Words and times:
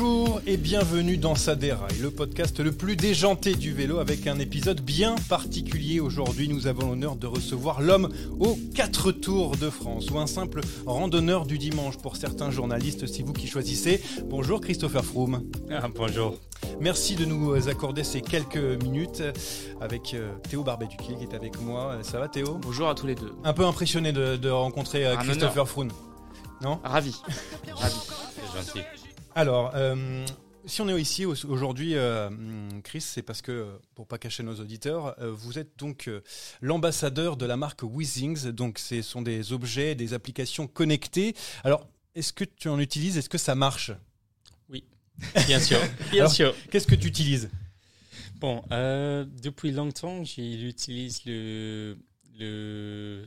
Bonjour 0.00 0.40
et 0.46 0.56
bienvenue 0.56 1.18
dans 1.18 1.34
Saderail, 1.34 1.98
le 2.00 2.10
podcast 2.10 2.58
le 2.60 2.72
plus 2.72 2.96
déjanté 2.96 3.54
du 3.54 3.74
vélo 3.74 3.98
avec 3.98 4.26
un 4.26 4.38
épisode 4.38 4.80
bien 4.80 5.14
particulier. 5.28 6.00
Aujourd'hui, 6.00 6.48
nous 6.48 6.66
avons 6.66 6.88
l'honneur 6.88 7.16
de 7.16 7.26
recevoir 7.26 7.82
l'homme 7.82 8.08
aux 8.38 8.56
quatre 8.74 9.12
tours 9.12 9.58
de 9.58 9.68
France 9.68 10.10
ou 10.10 10.18
un 10.18 10.26
simple 10.26 10.62
randonneur 10.86 11.44
du 11.44 11.58
dimanche 11.58 11.98
pour 11.98 12.16
certains 12.16 12.50
journalistes, 12.50 13.06
c'est 13.06 13.22
vous 13.22 13.34
qui 13.34 13.46
choisissez. 13.46 14.02
Bonjour 14.24 14.62
Christopher 14.62 15.04
Froome. 15.04 15.42
Ah, 15.70 15.86
bonjour. 15.94 16.38
Merci 16.80 17.14
de 17.14 17.26
nous 17.26 17.68
accorder 17.68 18.02
ces 18.02 18.22
quelques 18.22 18.56
minutes 18.82 19.22
avec 19.82 20.14
euh, 20.14 20.32
Théo 20.48 20.64
Barbet-Duquet 20.64 21.16
qui 21.18 21.24
est 21.24 21.34
avec 21.34 21.60
moi. 21.60 21.98
Ça 22.04 22.18
va 22.18 22.28
Théo? 22.28 22.58
Bonjour 22.62 22.88
à 22.88 22.94
tous 22.94 23.06
les 23.06 23.16
deux. 23.16 23.32
Un 23.44 23.52
peu 23.52 23.66
impressionné 23.66 24.12
de, 24.12 24.36
de 24.36 24.48
rencontrer 24.48 25.04
euh, 25.04 25.18
Un 25.18 25.18
Christopher 25.18 25.52
honneur. 25.52 25.68
Froome. 25.68 25.92
Non? 26.62 26.80
Ravi. 26.84 27.14
Ravi. 27.74 27.96
C'est 28.34 28.58
gentil. 28.58 28.86
Alors, 29.34 29.72
euh, 29.74 30.26
si 30.66 30.80
on 30.82 30.88
est 30.88 31.00
ici 31.00 31.24
au- 31.24 31.34
aujourd'hui, 31.46 31.94
euh, 31.96 32.30
Chris, 32.82 33.00
c'est 33.00 33.22
parce 33.22 33.42
que, 33.42 33.78
pour 33.94 34.06
pas 34.06 34.18
cacher 34.18 34.42
nos 34.42 34.54
auditeurs, 34.60 35.14
euh, 35.20 35.30
vous 35.32 35.58
êtes 35.58 35.78
donc 35.78 36.08
euh, 36.08 36.20
l'ambassadeur 36.60 37.36
de 37.36 37.46
la 37.46 37.56
marque 37.56 37.82
Weezings. 37.82 38.50
Donc, 38.50 38.78
ce 38.78 39.02
sont 39.02 39.22
des 39.22 39.52
objets, 39.52 39.94
des 39.94 40.14
applications 40.14 40.66
connectées. 40.66 41.34
Alors, 41.64 41.86
est-ce 42.14 42.32
que 42.32 42.44
tu 42.44 42.68
en 42.68 42.78
utilises? 42.78 43.16
Est-ce 43.16 43.28
que 43.28 43.38
ça 43.38 43.54
marche? 43.54 43.92
Bien 45.46 45.60
sûr. 45.60 45.78
Bien 46.10 46.22
Alors- 46.22 46.32
sûr. 46.32 46.54
Qu'est-ce 46.70 46.86
que 46.86 46.94
tu 46.94 47.06
utilises? 47.08 47.50
Bon, 48.36 48.62
depuis 48.70 49.70
longtemps, 49.70 50.24
j'utilise 50.24 51.20
le, 51.26 51.98
le, 52.38 53.26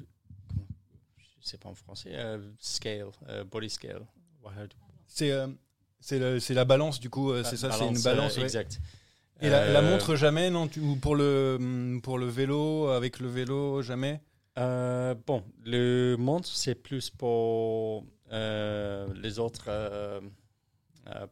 je 1.20 1.48
sais 1.48 1.58
pas 1.60 1.70
en 1.70 1.76
français, 1.76 2.14
scale, 2.60 3.06
body 3.52 3.70
scale. 3.70 4.02
C'est 5.08 5.32
c'est 6.04 6.54
la 6.54 6.66
balance, 6.66 7.00
du 7.00 7.10
coup, 7.10 7.32
euh, 7.32 7.44
c'est 7.44 7.58
ça, 7.58 7.72
c'est 7.72 7.88
une 7.88 8.02
balance. 8.02 8.36
euh, 8.38 8.40
ouais. 8.40 8.46
Exact. 8.46 8.82
Et 9.42 9.50
la, 9.50 9.68
la 9.72 9.82
Euh, 9.82 9.92
montre, 9.92 10.16
jamais, 10.16 10.50
non 10.50 10.68
tu- 10.68 10.80
Ou 10.80 10.96
pour 10.96 11.16
le, 11.16 11.58
hum, 11.60 12.02
pour 12.02 12.18
le 12.18 12.28
vélo, 12.28 12.88
avec 12.90 13.20
le 13.20 13.28
vélo, 13.28 13.82
jamais? 13.82 14.22
Bon, 14.56 15.44
le 15.66 16.16
montre, 16.18 16.48
c'est 16.48 16.76
plus 16.76 17.10
pour 17.10 18.06
les 18.32 19.40
autres 19.40 19.70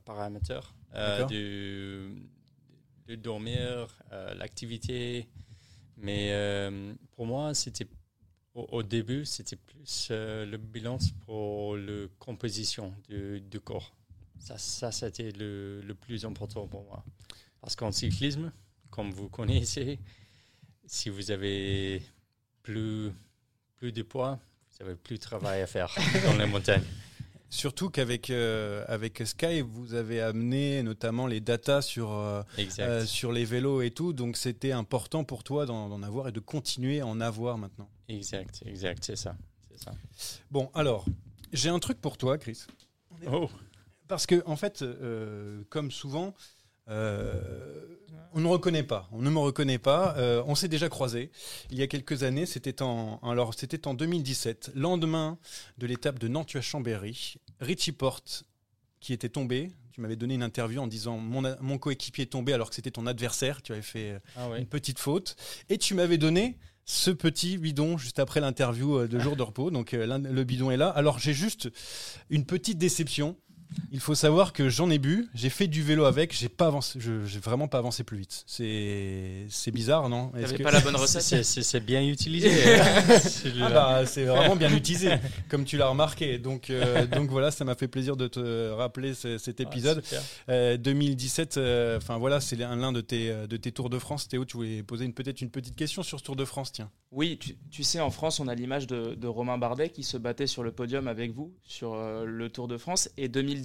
paramètres 0.06 0.74
D'accord. 0.94 1.28
de, 1.30 2.10
de 3.08 3.16
dormir, 3.16 3.98
euh, 4.12 4.34
l'activité. 4.36 5.28
Mais 5.98 6.30
euh, 6.32 6.94
pour 7.16 7.26
moi, 7.28 7.54
c'était 7.54 7.88
au, 8.56 8.68
au 8.72 8.84
début, 8.84 9.26
c'était 9.26 9.56
plus 9.56 10.08
euh, 10.12 10.46
le 10.46 10.58
bilan 10.58 10.98
pour 11.26 11.78
la 11.78 12.08
composition 12.20 12.94
du, 13.08 13.40
du 13.42 13.60
corps. 13.60 13.94
Ça, 14.42 14.58
ça 14.58 14.92
c'était 14.92 15.32
le, 15.32 15.82
le 15.82 15.94
plus 15.96 16.26
important 16.26 16.68
pour 16.68 16.84
moi. 16.84 17.06
Parce 17.62 17.76
qu'en 17.76 17.92
cyclisme, 17.92 18.52
comme 18.90 19.12
vous 19.12 19.30
connaissez, 19.30 20.00
si 20.86 21.10
vous 21.10 21.32
avez 21.32 22.02
plus, 22.64 23.12
plus 23.78 23.92
de 23.92 24.02
poids, 24.02 24.40
vous 24.72 24.86
avez 24.86 24.96
plus 24.96 25.18
de 25.18 25.22
travail 25.22 25.62
à 25.62 25.68
faire 25.68 25.96
dans 26.26 26.38
les 26.38 26.48
montagnes. 26.48 26.84
Surtout 27.50 27.90
qu'avec 27.90 28.30
euh, 28.30 28.86
avec 28.88 29.22
Sky, 29.26 29.60
vous 29.60 29.94
avez 29.94 30.22
amené 30.22 30.84
notamment 30.84 31.28
les 31.28 31.42
datas 31.42 31.82
sur, 31.82 32.12
euh, 32.12 32.42
euh, 32.80 33.06
sur 33.06 33.34
les 33.34 33.44
vélos 33.44 33.82
et 33.82 33.92
tout. 33.92 34.14
Donc 34.14 34.38
c'était 34.38 34.72
important 34.72 35.26
pour 35.26 35.44
toi 35.44 35.66
d'en 35.66 36.02
avoir 36.02 36.30
et 36.30 36.32
de 36.32 36.40
continuer 36.40 37.02
à 37.02 37.08
en 37.08 37.20
avoir 37.20 37.58
maintenant. 37.58 37.90
Exact, 38.08 38.64
exact, 38.66 39.04
c'est 39.04 39.18
ça. 39.18 39.36
Ça. 39.76 39.94
Bon, 40.50 40.70
alors, 40.74 41.06
j'ai 41.52 41.70
un 41.70 41.80
truc 41.80 42.00
pour 42.00 42.18
toi, 42.18 42.38
Chris. 42.38 42.66
Oh, 43.28 43.50
Parce 44.12 44.26
que, 44.26 44.44
en 44.46 44.58
fait, 44.58 44.82
euh, 44.82 45.64
comme 45.70 45.90
souvent, 45.90 46.34
euh, 46.90 47.40
on 48.34 48.42
ne 48.42 48.48
reconnaît 48.48 48.84
pas. 48.84 49.08
On 49.14 49.22
ne 49.22 49.30
me 49.30 49.40
reconnaît 49.40 49.78
pas. 49.78 50.16
Euh, 50.18 50.44
on 50.48 50.54
s'est 50.54 50.68
déjà 50.68 50.90
croisés. 50.90 51.32
Il 51.70 51.78
y 51.78 51.82
a 51.82 51.88
quelques 51.88 52.24
années, 52.24 52.46
c'était 52.46 52.82
en, 52.82 53.22
alors, 53.24 53.54
c'était 53.54 53.88
en 53.88 53.94
2017, 53.94 54.72
lendemain 54.76 55.38
de 55.78 55.88
l'étape 55.88 56.20
de 56.20 56.28
Nantua-Chambéry. 56.28 57.36
Richie 57.62 57.94
Porte, 57.94 58.44
qui 59.00 59.14
était 59.14 59.30
tombé. 59.30 59.72
Tu 59.94 60.02
m'avais 60.02 60.18
donné 60.18 60.34
une 60.34 60.44
interview 60.44 60.82
en 60.82 60.88
disant 60.88 61.18
mon, 61.18 61.44
mon 61.62 61.78
coéquipier 61.78 62.26
est 62.26 62.32
tombé 62.32 62.52
alors 62.52 62.68
que 62.68 62.76
c'était 62.76 62.92
ton 62.92 63.08
adversaire. 63.08 63.62
Tu 63.62 63.72
avais 63.72 63.82
fait 63.82 64.20
ah 64.36 64.50
une 64.58 64.68
petite 64.68 65.00
faute. 65.00 65.38
Et 65.70 65.78
tu 65.78 65.94
m'avais 65.94 66.18
donné 66.18 66.58
ce 66.84 67.12
petit 67.12 67.58
bidon 67.58 67.98
juste 67.98 68.20
après 68.20 68.42
l'interview 68.42 69.08
de 69.08 69.20
jour 69.22 69.38
de 69.38 69.44
repos. 69.44 69.72
Donc 69.72 69.94
le 69.94 70.44
bidon 70.44 70.70
est 70.70 70.76
là. 70.76 70.90
Alors 70.90 71.18
j'ai 71.18 71.34
juste 71.34 71.70
une 72.30 72.46
petite 72.46 72.78
déception. 72.78 73.38
Il 73.94 74.00
faut 74.00 74.16
savoir 74.16 74.54
que 74.54 74.70
j'en 74.70 74.90
ai 74.90 75.00
bu, 75.00 75.28
j'ai 75.34 75.50
fait 75.50 75.68
du 75.68 75.82
vélo 75.84 76.06
avec, 76.06 76.34
j'ai 76.36 76.50
pas 76.50 76.68
avancé, 76.68 77.00
je- 77.00 77.26
j'ai 77.26 77.40
vraiment 77.40 77.68
pas 77.68 77.78
avancé 77.78 78.04
plus 78.04 78.18
vite. 78.18 78.44
C'est 78.48 79.46
c'est 79.50 79.72
bizarre, 79.72 80.08
non? 80.10 80.32
Est-ce 80.36 80.44
T'avais 80.46 80.58
que- 80.58 80.64
pas 80.64 80.72
la 80.72 80.80
bonne 80.82 80.96
recette? 80.98 81.22
C'est- 81.22 81.44
C'est 81.44 81.64
c'est 81.64 81.80
bien 81.80 82.02
utilisé. 82.04 82.50
Ah 83.62 83.70
bah, 83.70 84.06
c'est 84.06 84.24
vraiment 84.24 84.56
bien 84.56 84.74
utilisé, 84.74 85.12
comme 85.50 85.66
tu 85.66 85.78
l'as 85.78 85.88
remarqué. 85.90 86.38
Donc, 86.38 86.70
euh, 86.70 87.06
donc 87.08 87.30
voilà, 87.30 87.52
ça 87.52 87.64
m'a 87.66 87.76
fait 87.76 87.88
plaisir 87.88 88.16
de 88.16 88.28
te 88.28 88.70
rappeler 88.72 89.14
ce- 89.14 89.38
cet 89.38 89.60
Ah, 89.60 89.64
épisode. 89.64 90.04
super. 90.04 90.22
Euh, 90.50 90.78
2017, 90.78 91.58
euh, 91.58 91.98
enfin 91.98 92.18
voilà, 92.18 92.40
c'est 92.42 92.56
l'un 92.56 92.76
l'un 92.76 92.92
de 92.92 93.02
tes, 93.02 93.34
de 93.48 93.58
tes 93.58 93.72
Tours 93.72 93.90
de 93.90 94.00
France. 94.00 94.28
Théo, 94.28 94.46
tu 94.46 94.58
voulais 94.58 94.84
poser 94.84 95.06
une- 95.06 95.14
peut-être 95.14 95.42
une 95.42 95.50
petite 95.50 95.76
question 95.76 96.04
sur 96.04 96.20
ce 96.20 96.24
Tour 96.24 96.36
de 96.36 96.46
France, 96.46 96.72
tiens. 96.72 96.90
Oui, 97.12 97.38
tu, 97.40 97.56
tu 97.70 97.84
sais, 97.84 98.00
en 98.00 98.10
France, 98.10 98.40
on 98.40 98.48
a 98.48 98.56
l'image 98.56 98.88
de, 98.88 99.16
de 99.16 99.28
Romain 99.28 99.58
Bardet 99.58 99.90
qui 99.90 100.04
se 100.04 100.18
battait 100.18 100.48
sur 100.48 100.64
le 100.64 100.72
podium 100.72 101.08
avec 101.08 101.32
vous 101.34 101.52
sur 101.64 101.94
euh, 101.94 102.24
le 102.26 102.50
Tour 102.50 102.68
de 102.70 102.78
France. 102.78 103.10
Et 103.18 103.28
2017, 103.28 103.61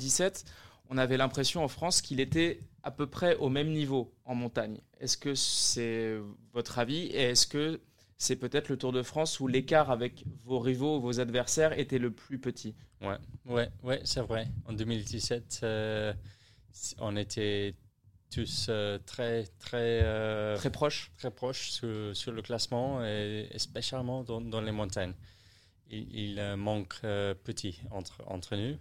on 0.88 0.98
avait 0.98 1.16
l'impression 1.16 1.64
en 1.64 1.68
France 1.68 2.00
qu'il 2.00 2.20
était 2.20 2.60
à 2.82 2.90
peu 2.90 3.06
près 3.06 3.36
au 3.36 3.48
même 3.48 3.72
niveau 3.72 4.14
en 4.24 4.34
montagne. 4.34 4.80
Est-ce 5.00 5.16
que 5.16 5.34
c'est 5.34 6.16
votre 6.52 6.78
avis 6.78 7.06
Et 7.06 7.30
est-ce 7.30 7.46
que 7.46 7.80
c'est 8.18 8.36
peut-être 8.36 8.68
le 8.68 8.78
Tour 8.78 8.92
de 8.92 9.02
France 9.02 9.40
où 9.40 9.46
l'écart 9.46 9.90
avec 9.90 10.24
vos 10.44 10.58
rivaux, 10.58 11.00
vos 11.00 11.20
adversaires 11.20 11.78
était 11.78 11.98
le 11.98 12.10
plus 12.10 12.38
petit? 12.38 12.74
Ouais, 13.02 13.18
ouais, 13.46 13.68
ouais, 13.82 14.00
c'est 14.04 14.20
vrai. 14.20 14.48
En 14.66 14.72
2017, 14.72 15.60
euh, 15.64 16.12
on 16.98 17.16
était 17.16 17.74
tous 18.30 18.66
euh, 18.68 18.98
très, 19.06 19.44
très, 19.58 20.00
euh, 20.02 20.56
Très 20.56 20.70
proche 20.70 21.10
très 21.18 21.30
proches 21.30 21.70
sur, 21.70 22.14
sur 22.16 22.32
le 22.32 22.42
classement, 22.42 23.04
et 23.04 23.48
spécialement 23.56 24.24
dans, 24.24 24.40
dans 24.40 24.60
les 24.60 24.72
montagnes. 24.72 25.14
Il, 25.88 26.14
il, 26.14 26.56
manque 26.56 26.96
euh, 27.04 27.34
petit 27.34 27.80
entre, 27.90 28.22
entre 28.26 28.56
nous. 28.56 28.76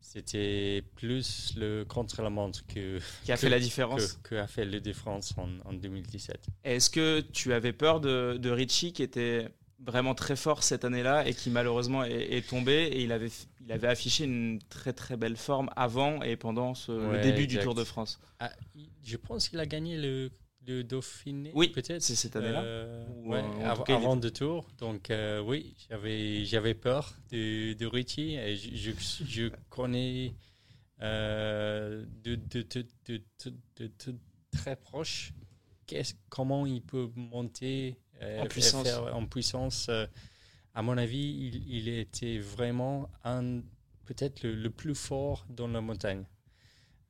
C'était 0.00 0.82
plus 0.96 1.54
le 1.56 1.84
contre-la-montre 1.84 2.66
que, 2.66 2.98
qui 3.24 3.32
a 3.32 3.36
fait 3.36 3.48
la 3.48 3.60
différence. 3.60 4.18
Que, 4.22 4.36
a 4.36 4.46
fait 4.46 4.64
le 4.64 4.80
différence 4.80 5.34
en, 5.36 5.48
en 5.68 5.72
2017. 5.72 6.46
Est-ce 6.64 6.90
que 6.90 7.20
tu 7.20 7.52
avais 7.52 7.72
peur 7.72 8.00
de, 8.00 8.36
de 8.40 8.50
Richie 8.50 8.92
qui 8.92 9.02
était 9.02 9.48
vraiment 9.80 10.14
très 10.14 10.36
fort 10.36 10.62
cette 10.62 10.84
année-là 10.84 11.26
et 11.26 11.34
qui 11.34 11.50
malheureusement 11.50 12.04
est, 12.04 12.46
tombé 12.48 12.72
et 12.72 13.02
il 13.02 13.12
avait, 13.12 13.30
il 13.60 13.70
avait 13.70 13.86
affiché 13.86 14.24
une 14.24 14.60
très 14.68 14.92
très 14.92 15.16
belle 15.16 15.36
forme 15.36 15.70
avant 15.76 16.22
et 16.22 16.36
pendant 16.36 16.74
ce, 16.74 16.92
le 16.92 17.20
début 17.20 17.46
du 17.46 17.58
Tour 17.58 17.74
de 17.74 17.84
France? 17.84 18.18
Ah, 18.40 18.50
je 19.04 19.16
pense 19.16 19.48
qu'il 19.48 19.60
a 19.60 19.66
gagné 19.66 19.96
le, 19.96 20.30
le 20.68 20.84
Dauphiné. 20.84 21.50
Oui, 21.54 21.68
peut-être. 21.68 22.02
C'est 22.02 22.14
cette 22.14 22.36
année-là. 22.36 22.62
Euh, 22.62 23.04
avant 23.88 24.16
le 24.16 24.30
tour. 24.30 24.68
Donc 24.78 25.10
euh, 25.10 25.40
oui, 25.40 25.74
j'avais 25.88 26.44
j'avais 26.44 26.74
peur 26.74 27.14
de, 27.30 27.72
de 27.72 27.86
Richie 27.86 28.34
et 28.36 28.56
je, 28.56 28.92
je, 29.26 29.50
connais 29.70 30.34
euh, 31.00 32.04
de, 32.22 32.34
de, 32.36 32.62
de, 33.06 33.22
de, 33.76 34.00
très 34.52 34.76
proche 34.76 35.32
comment 36.28 36.66
il 36.66 36.82
peut 36.82 37.10
monter 37.16 37.96
en 38.20 38.46
puissance. 38.46 38.86
en 38.88 39.24
puissance. 39.24 39.88
à 40.74 40.82
mon 40.82 40.98
avis, 40.98 41.18
il, 41.18 41.72
il 41.72 41.88
était 41.88 42.38
vraiment 42.38 43.08
un 43.24 43.62
peut-être 44.04 44.42
le, 44.42 44.70
plus 44.70 44.94
fort 44.94 45.46
dans 45.50 45.68
la 45.68 45.80
montagne. 45.80 46.24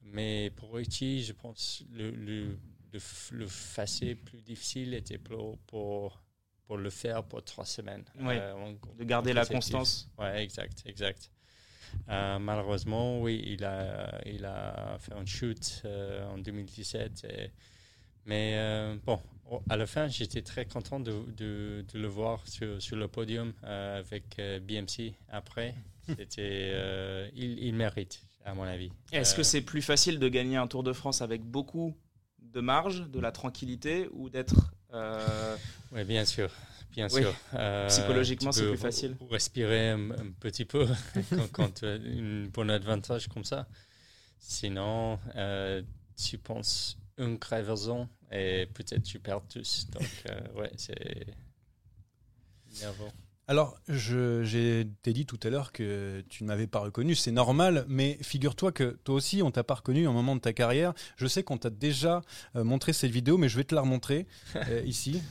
Mais 0.03 0.51
pour 0.57 0.75
Richie, 0.75 1.23
je 1.23 1.33
pense 1.33 1.85
le, 1.93 2.11
le, 2.11 2.59
le, 2.93 3.47
facile 3.47 4.17
plus 4.17 4.43
difficile 4.43 4.95
était 4.95 5.19
pour, 5.19 5.59
pour, 5.67 6.23
pour, 6.67 6.77
le 6.77 6.91
faire 6.91 7.25
pour 7.25 7.43
trois 7.45 7.65
semaines. 7.65 8.05
Euh, 8.21 8.75
de 8.99 9.05
garder 9.05 9.33
la 9.33 9.45
constance. 9.45 10.09
Oui, 10.19 10.27
exact, 10.37 10.83
exact. 10.87 11.31
Euh, 12.09 12.39
malheureusement, 12.39 13.21
oui, 13.21 13.43
il 13.47 13.65
a, 13.65 14.21
il 14.27 14.45
a 14.45 14.99
fait 15.01 15.15
un 15.15 15.25
shoot 15.25 15.83
euh, 15.85 16.27
en 16.29 16.39
2017. 16.39 17.27
mais 18.27 18.99
bon, 19.05 19.21
à 19.71 19.77
la 19.77 19.87
fin, 19.87 20.09
j'étais 20.09 20.43
très 20.43 20.67
content 20.67 21.01
de, 21.01 21.13
de, 21.37 21.85
de, 21.93 21.99
le 21.99 22.09
voir 22.09 22.47
sur, 22.47 22.81
sur 22.83 22.97
le 22.97 23.09
podium 23.09 23.53
avec 23.63 24.41
BMC 24.63 25.15
après. 25.29 25.75
C'était, 26.17 27.31
il, 27.35 27.59
il, 27.59 27.75
mérite, 27.75 28.23
à 28.45 28.55
mon 28.55 28.63
avis. 28.63 28.91
Est-ce 29.13 29.35
que 29.35 29.43
c'est 29.43 29.61
plus 29.61 29.83
facile 29.83 30.19
de 30.19 30.29
gagner 30.29 30.57
un 30.57 30.67
Tour 30.67 30.83
de 30.83 30.95
France 30.95 31.21
avec 31.21 31.43
beaucoup 31.43 31.95
de 32.59 32.61
marge, 32.61 33.09
de 33.09 33.21
la 33.21 33.31
tranquillité 33.31 34.09
ou 34.13 34.29
d'être. 34.29 34.73
Euh, 34.93 35.57
oui, 35.93 36.03
bien 36.05 36.25
sûr. 36.25 36.51
Bien 36.91 37.09
sûr. 37.09 37.33
Euh, 37.55 37.87
Psychologiquement, 37.87 38.51
c'est 38.51 38.67
plus 38.67 38.77
facile. 38.77 39.17
Respirer 39.31 39.91
un, 39.91 40.33
petit 40.41 40.65
peu 40.65 40.89
quand, 41.53 41.73
tu 41.73 41.87
as 41.87 41.95
une 41.95 42.49
bonne 42.49 42.71
avantage 42.71 43.29
comme 43.29 43.45
ça. 43.45 43.69
Sinon, 44.41 45.21
euh, 45.37 45.83
tu 46.17 46.39
penses 46.39 46.99
une 47.17 47.39
crevaison 47.39 48.09
et 48.33 48.67
peut-être 48.75 49.05
tu 49.05 49.21
perds 49.21 49.47
tous. 49.49 49.87
Donc, 49.91 50.09
ouais, 50.57 50.73
c'est 50.77 51.27
nerveux. 52.81 53.13
Alors, 53.51 53.79
je 53.89 54.83
t'ai 55.01 55.15
dit 55.15 55.25
tout 55.25 55.41
à 55.43 55.49
l'heure 55.49 55.73
que 55.73 56.23
tu 56.29 56.45
ne 56.45 56.49
m'avais 56.49 56.67
pas 56.67 56.81
reconnu, 56.81 57.15
c'est 57.15 57.33
normal, 57.33 57.87
mais 57.89 58.19
figure-toi 58.21 58.73
que 58.73 58.99
toi 59.05 59.15
aussi, 59.15 59.43
on 59.43 59.51
t'a 59.51 59.65
pas 59.65 59.77
reconnu 59.77 60.07
au 60.07 60.13
moment 60.13 60.37
de 60.37 60.41
ta 60.43 60.53
carrière. 60.53 60.93
Je 61.17 61.27
sais 61.27 61.43
qu'on 61.43 61.57
t'a 61.57 61.71
déjà 61.71 62.21
euh, 62.57 62.63
montré 62.63 62.93
cette 62.93 63.11
vidéo, 63.11 63.39
mais 63.39 63.49
je 63.49 63.57
vais 63.57 63.65
te 63.65 63.75
la 63.75 63.81
remontrer 63.81 64.27
euh, 64.55 64.83
ici. 64.87 65.23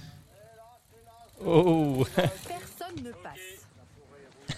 Oh 1.45 2.03
Personne 2.15 3.03
ne 3.03 3.11
passe 3.11 3.56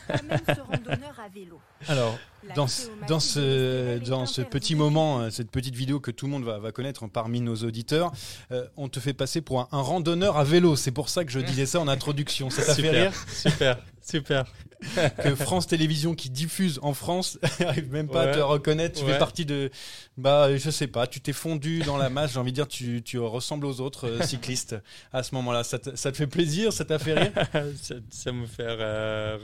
ce 0.09 0.61
randonneur 0.61 1.19
à 1.19 1.29
vélo. 1.29 1.59
Alors, 1.87 2.17
dans, 2.55 2.67
dans 3.07 3.19
ce, 3.19 3.97
dans 3.99 4.25
ce 4.25 4.41
petit 4.41 4.75
moment, 4.75 5.19
euh, 5.19 5.29
cette 5.29 5.51
petite 5.51 5.75
vidéo 5.75 5.99
que 5.99 6.11
tout 6.11 6.25
le 6.25 6.31
monde 6.31 6.43
va, 6.43 6.59
va 6.59 6.71
connaître 6.71 7.07
parmi 7.07 7.41
nos 7.41 7.55
auditeurs, 7.55 8.11
euh, 8.51 8.67
on 8.77 8.89
te 8.89 8.99
fait 8.99 9.13
passer 9.13 9.41
pour 9.41 9.61
un, 9.71 9.81
randonneur 9.81 10.37
à 10.37 10.43
vélo. 10.43 10.75
C'est 10.75 10.91
pour 10.91 11.09
ça 11.09 11.25
que 11.25 11.31
je 11.31 11.39
disais 11.39 11.65
ça 11.65 11.79
en 11.79 11.87
introduction. 11.87 12.49
Ça 12.49 12.63
t'a 12.65 12.75
fait 12.75 12.89
rire 12.89 13.13
Super, 13.27 13.79
super. 14.01 14.45
que 15.23 15.35
France 15.35 15.67
Télévisions 15.67 16.15
qui 16.15 16.29
diffuse 16.29 16.79
en 16.81 16.93
France 16.93 17.37
n'arrive 17.59 17.91
même 17.91 18.07
pas 18.07 18.23
à 18.23 18.27
te 18.27 18.39
reconnaître. 18.39 18.99
Tu 18.99 19.05
fais 19.05 19.17
partie 19.17 19.45
de, 19.45 19.69
bah, 20.17 20.55
je 20.55 20.69
sais 20.69 20.87
pas, 20.87 21.07
tu 21.07 21.19
t'es 21.19 21.33
fondu 21.33 21.79
dans 21.79 21.97
la 21.97 22.09
masse. 22.09 22.33
J'ai 22.33 22.39
envie 22.39 22.51
de 22.51 22.55
dire, 22.55 22.67
tu, 22.67 23.01
tu 23.03 23.19
ressembles 23.19 23.65
aux 23.65 23.81
autres 23.81 24.07
euh, 24.07 24.21
cyclistes 24.23 24.75
à 25.11 25.23
ce 25.23 25.35
moment-là. 25.35 25.63
Ça, 25.63 25.79
ça, 25.95 26.11
te 26.11 26.17
fait 26.17 26.27
plaisir? 26.27 26.71
Ça 26.71 26.85
t'a 26.85 26.99
fait 26.99 27.13
rire? 27.13 27.31
Ça, 28.09 28.31
me 28.31 28.45
fait 28.45 28.63
euh, 28.63 29.37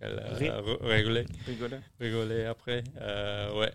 rigoler. 0.00 1.26
rigoler. 1.98 2.44
après. 2.44 2.84
Euh, 3.00 3.58
ouais. 3.58 3.72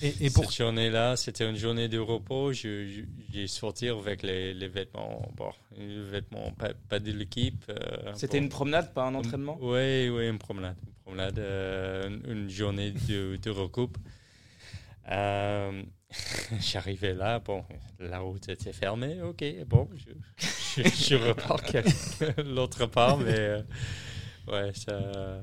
Et, 0.00 0.28
pour... 0.30 0.44
Cette 0.44 0.56
journée-là, 0.56 1.16
c'était 1.16 1.48
une 1.48 1.56
journée 1.56 1.88
de 1.88 1.98
repos. 1.98 2.52
J'ai 2.52 3.46
sorti 3.46 3.88
avec 3.88 4.22
les, 4.22 4.52
les, 4.52 4.68
vêtements, 4.68 5.30
bon, 5.34 5.50
les 5.78 6.02
vêtements 6.02 6.52
pas, 6.88 6.98
de 6.98 7.12
l'équipe. 7.12 7.64
Euh, 7.70 8.12
c'était 8.14 8.38
une 8.38 8.48
promenade, 8.48 8.92
pas 8.92 9.04
un 9.04 9.14
entraînement? 9.14 9.56
Oui, 9.60 10.08
oui, 10.10 10.28
une 10.28 10.38
promenade. 10.38 10.76
Une, 10.86 10.94
promenade, 11.04 11.38
une 12.28 12.50
journée 12.50 12.90
de, 12.90 13.36
de 13.36 13.50
recoupe. 13.50 13.96
J'arrivais 16.60 17.14
là, 17.14 17.38
bon, 17.38 17.64
la 17.98 18.20
route 18.20 18.48
était 18.48 18.72
fermée, 18.72 19.20
ok, 19.22 19.44
bon, 19.66 19.88
je, 19.96 20.10
je, 20.82 20.88
je 20.88 21.14
repars 21.16 21.60
l'autre 22.44 22.86
part, 22.86 23.18
mais 23.18 23.64
ouais, 24.48 24.72
ça, 24.74 25.42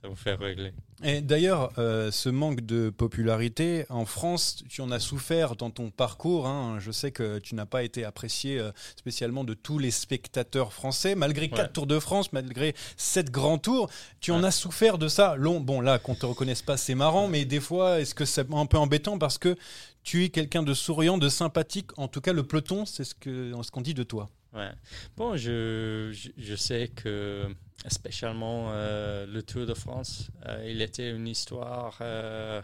ça 0.00 0.08
vous 0.08 0.16
fait 0.16 0.34
régler. 0.34 0.72
Et 1.02 1.20
d'ailleurs, 1.20 1.72
euh, 1.78 2.10
ce 2.10 2.28
manque 2.28 2.62
de 2.62 2.90
popularité 2.90 3.84
en 3.90 4.06
France, 4.06 4.64
tu 4.68 4.80
en 4.80 4.90
as 4.90 4.98
souffert 4.98 5.56
dans 5.56 5.70
ton 5.70 5.90
parcours. 5.90 6.46
Hein. 6.46 6.78
Je 6.78 6.90
sais 6.90 7.10
que 7.10 7.38
tu 7.38 7.54
n'as 7.54 7.66
pas 7.66 7.82
été 7.82 8.04
apprécié 8.04 8.58
euh, 8.58 8.70
spécialement 8.96 9.44
de 9.44 9.54
tous 9.54 9.78
les 9.78 9.90
spectateurs 9.90 10.72
français, 10.72 11.14
malgré 11.14 11.48
quatre 11.48 11.72
Tours 11.72 11.86
de 11.86 11.98
France, 11.98 12.32
malgré 12.32 12.74
sept 12.96 13.30
grands 13.30 13.58
tours. 13.58 13.90
Tu 14.20 14.30
en 14.30 14.42
as 14.42 14.50
souffert 14.50 14.98
de 14.98 15.08
ça. 15.08 15.36
Long, 15.36 15.60
bon, 15.60 15.80
là, 15.80 15.98
qu'on 15.98 16.14
te 16.14 16.26
reconnaisse 16.26 16.62
pas, 16.62 16.76
c'est 16.76 16.94
marrant, 16.94 17.28
mais 17.28 17.44
des 17.44 17.60
fois, 17.60 18.00
est-ce 18.00 18.14
que 18.14 18.24
c'est 18.24 18.46
un 18.52 18.66
peu 18.66 18.78
embêtant 18.78 19.18
parce 19.18 19.38
que 19.38 19.56
tu 20.02 20.24
es 20.24 20.28
quelqu'un 20.30 20.62
de 20.62 20.72
souriant, 20.72 21.18
de 21.18 21.28
sympathique. 21.28 21.90
En 21.98 22.08
tout 22.08 22.20
cas, 22.22 22.32
le 22.32 22.42
peloton, 22.42 22.86
c'est 22.86 23.04
ce 23.04 23.14
qu'on 23.14 23.62
ce 23.62 23.70
qu'on 23.70 23.82
dit 23.82 23.94
de 23.94 24.02
toi. 24.02 24.30
Ouais. 24.52 24.70
Bon, 25.16 25.36
je, 25.36 26.10
je, 26.36 26.54
sais 26.56 26.88
que 26.88 27.46
spécialement 27.88 28.70
euh, 28.70 29.26
le 29.26 29.42
Tour 29.42 29.66
de 29.66 29.74
France, 29.74 30.30
euh, 30.46 30.66
il 30.68 30.82
était 30.82 31.10
une 31.10 31.26
histoire 31.26 31.98
euh, 32.00 32.60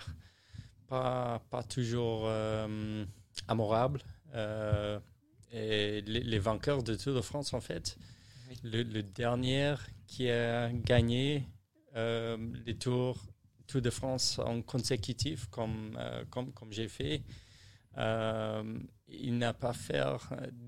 pas, 0.88 1.42
pas 1.50 1.62
toujours 1.62 2.30
amorable. 3.48 4.02
et 5.52 6.00
les, 6.02 6.38
vainqueurs 6.38 6.82
de 6.82 6.94
Tour 6.94 7.14
de 7.14 7.20
France, 7.20 7.54
en 7.54 7.60
fait, 7.60 7.96
le, 8.62 9.02
dernier 9.02 9.74
qui 10.06 10.30
a 10.30 10.70
gagné 10.72 11.44
les 11.94 12.76
Tours 12.78 13.24
Tour 13.66 13.80
de 13.80 13.90
France 13.90 14.38
en 14.38 14.62
consécutif, 14.62 15.46
comme, 15.46 15.98
comme, 16.30 16.52
comme 16.52 16.72
j'ai 16.72 16.88
fait, 16.88 17.22
il 17.96 19.38
n'a 19.38 19.54
pas 19.54 19.72
fait 19.72 20.04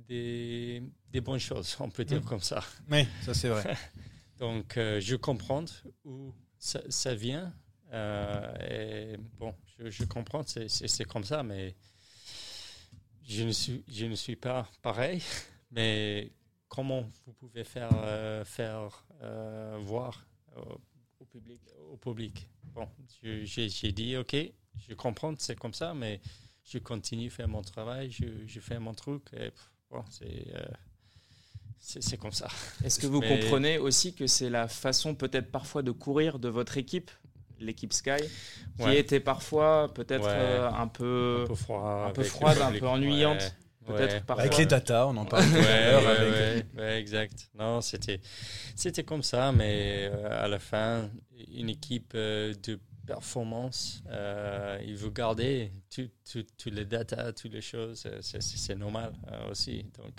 des, 0.08 0.82
des, 1.12 1.20
bonnes 1.20 1.38
choses, 1.38 1.76
on 1.80 1.90
peut 1.90 2.04
dire 2.04 2.23
mm. 2.23 2.25
comme 2.25 2.40
ça. 2.40 2.64
Oui, 2.90 3.06
ça 3.23 3.34
c'est 3.34 3.50
vrai. 3.50 3.76
Donc, 4.38 4.76
euh, 4.76 5.00
je 5.00 5.16
comprends 5.16 5.64
où 6.04 6.33
ça, 6.59 7.14
vient. 7.14 7.52
Euh, 7.92 9.16
bon, 9.37 9.54
je, 9.78 10.04
comprends, 10.04 10.42
c'est 10.45 11.04
comme 11.04 11.25
ça, 11.25 11.42
mais 11.42 11.75
je 13.23 13.42
ne 13.42 13.50
suis, 13.50 13.85
je 13.88 14.07
ne 14.07 14.14
suis 14.14 14.37
pas 14.37 14.68
pareil. 14.83 15.23
Mais 15.71 16.33
comment 16.66 17.11
vous 17.26 17.35
pouvez 17.35 17.62
faire, 17.62 17.90
euh, 17.92 18.42
faire 18.42 19.04
voir 19.80 20.26
au, 21.21 21.26
public, 21.26 21.61
au 21.90 21.99
public? 21.99 22.49
Bon, 22.73 22.88
j'ai 23.23 23.92
dit, 23.92 24.16
OK, 24.16 24.35
je 24.78 24.95
comprends, 24.95 25.35
c'est 25.37 25.59
comme 25.59 25.75
ça, 25.75 25.92
mais 25.92 26.23
je 26.64 26.78
continue 26.78 27.26
à 27.26 27.30
faire 27.30 27.49
mon 27.49 27.61
travail, 27.61 28.11
je, 28.11 28.61
fais 28.61 28.78
mon 28.78 28.95
truc. 28.95 29.25
Bon, 29.90 30.02
c'est 30.09 30.47
c'est 31.80 32.16
comme 32.16 32.32
ça. 32.32 32.49
Est-ce 32.85 32.99
que 32.99 33.06
vous 33.08 33.20
comprenez 33.20 33.78
aussi 33.78 34.14
que 34.14 34.26
c'est 34.26 34.50
la 34.50 34.68
façon 34.68 35.14
peut-être 35.14 35.50
parfois 35.50 35.82
de 35.82 35.90
courir 35.90 36.38
de 36.38 36.49
votre 36.49 36.76
équipe, 36.76 37.11
l'équipe 37.61 37.92
Sky, 37.92 38.23
qui 38.78 38.90
était 38.94 39.20
parfois 39.20 39.92
peut-être 39.94 40.28
euh, 40.28 40.68
un 40.68 40.88
peu, 40.88 41.42
un 41.44 41.47
peu, 41.47 41.54
froid, 41.54 42.06
un 42.08 42.11
peu 42.11 42.23
froide, 42.23 42.58
un 42.61 42.73
peu 42.73 42.87
ennuyante 42.87 43.54
peut-être 43.87 44.30
Avec 44.30 44.58
les 44.58 44.66
data, 44.66 45.06
on 45.06 45.16
en 45.16 45.25
parle 45.25 45.44
tout 45.50 46.78
ouais, 46.78 47.00
exact. 47.00 47.49
Non, 47.58 47.80
c'était, 47.80 48.20
c'était 48.76 49.02
comme 49.02 49.23
ça, 49.23 49.50
mais 49.50 50.11
euh, 50.12 50.44
à 50.44 50.47
la 50.47 50.58
fin, 50.58 51.08
une 51.54 51.70
équipe 51.70 52.12
euh, 52.14 52.52
de 52.62 52.78
performance, 53.06 54.02
il 54.85 54.94
veut 54.94 55.08
garder 55.08 55.73
toutes 55.90 56.66
les 56.66 56.85
data, 56.85 57.32
toutes 57.32 57.54
les 57.54 57.62
choses, 57.62 58.06
c'est 58.20 58.76
normal 58.76 59.14
aussi. 59.50 59.87
Donc, 59.97 60.12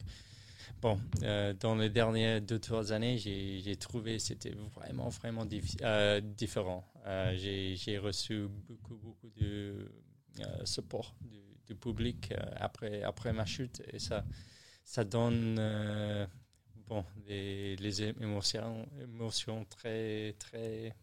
bon, 0.82 1.00
euh, 1.24 1.54
dans 1.54 1.76
les 1.76 1.90
dernières 1.90 2.42
deux, 2.42 2.60
trois 2.60 2.92
années, 2.92 3.18
j'ai 3.18 3.76
trouvé 3.76 4.20
c'était 4.20 4.56
vraiment, 4.76 5.10
vraiment 5.10 5.46
euh, 5.82 6.22
différent. 6.22 6.86
Euh, 7.06 7.34
j'ai 7.36 7.98
reçu 7.98 8.48
beaucoup, 8.68 8.96
beaucoup 8.96 9.30
de 9.40 9.92
support 10.64 11.16
du, 11.22 11.40
du 11.66 11.76
public 11.76 12.34
après, 12.56 13.04
après 13.04 13.34
ma 13.34 13.46
chute 13.46 13.82
et 13.92 14.00
ça, 14.00 14.24
ça 14.86 15.04
donne 15.04 15.56
bon, 16.88 17.04
des, 17.28 17.76
les 17.78 18.04
émotions, 18.04 18.88
émotions 19.02 19.66
très, 19.66 20.34
très 20.40 20.96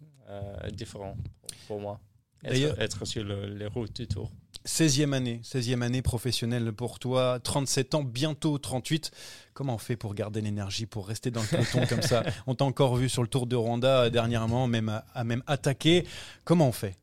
différentes 0.73 1.19
pour, 1.67 1.81
moi. 1.81 2.01
Être, 2.45 2.81
être, 2.81 3.05
sur 3.05 3.25
le, 3.25 3.47
les 3.47 3.67
routes 3.67 3.97
du 3.97 4.07
tour. 4.07 4.31
16e 4.67 5.13
année, 5.13 5.41
16e 5.45 5.83
année 5.83 6.03
professionnelle 6.03 6.73
pour 6.73 6.99
toi, 6.99 7.39
37 7.43 7.95
ans, 7.95 8.03
bientôt 8.03 8.59
38. 8.59 9.13
Comment 9.55 9.77
on 9.77 9.79
fait 9.79 9.97
pour 9.97 10.15
garder 10.15 10.41
l'énergie, 10.41 10.87
pour 10.87 11.07
rester 11.07 11.31
dans 11.31 11.41
le 11.43 11.47
peloton 11.47 11.87
comme 11.89 12.03
ça 12.03 12.25
On 12.47 12.55
t'a 12.55 12.65
encore 12.65 12.97
vu 12.97 13.09
sur 13.09 13.23
le 13.23 13.29
Tour 13.29 13.47
de 13.47 13.55
Rwanda 13.57 14.03
euh, 14.05 14.11
dernièrement, 14.11 14.67
même 14.67 15.01
à, 15.15 15.25
même 15.25 15.43
attaquer. 15.47 16.05
Comment 16.45 16.69
on 16.69 16.73
fait? 16.73 16.97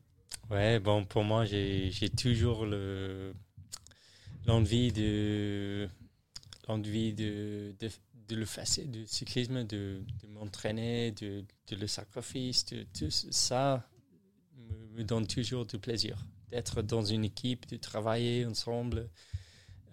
Ouais, 0.50 0.78
bon, 0.78 1.04
pour 1.04 1.24
moi, 1.24 1.46
j'ai 1.46 2.10
toujours 2.16 2.66
l'envie 4.46 4.92
de 4.92 5.88
l'envie 6.68 7.12
de, 7.12 7.74
de, 7.80 8.36
le 8.36 8.44
faire, 8.44 8.64
du 8.86 9.06
cyclisme, 9.06 9.64
de, 9.64 10.02
m'entraîner, 10.28 11.12
de, 11.12 11.44
le 11.70 11.86
sacrifice, 11.86 12.66
tout 12.66 13.10
ça 13.10 13.82
me 14.92 15.02
donne 15.02 15.26
toujours 15.26 15.66
du 15.66 15.78
plaisir 15.78 16.16
être 16.54 16.82
dans 16.82 17.04
une 17.04 17.24
équipe, 17.24 17.66
de 17.68 17.76
travailler 17.76 18.46
ensemble. 18.46 19.08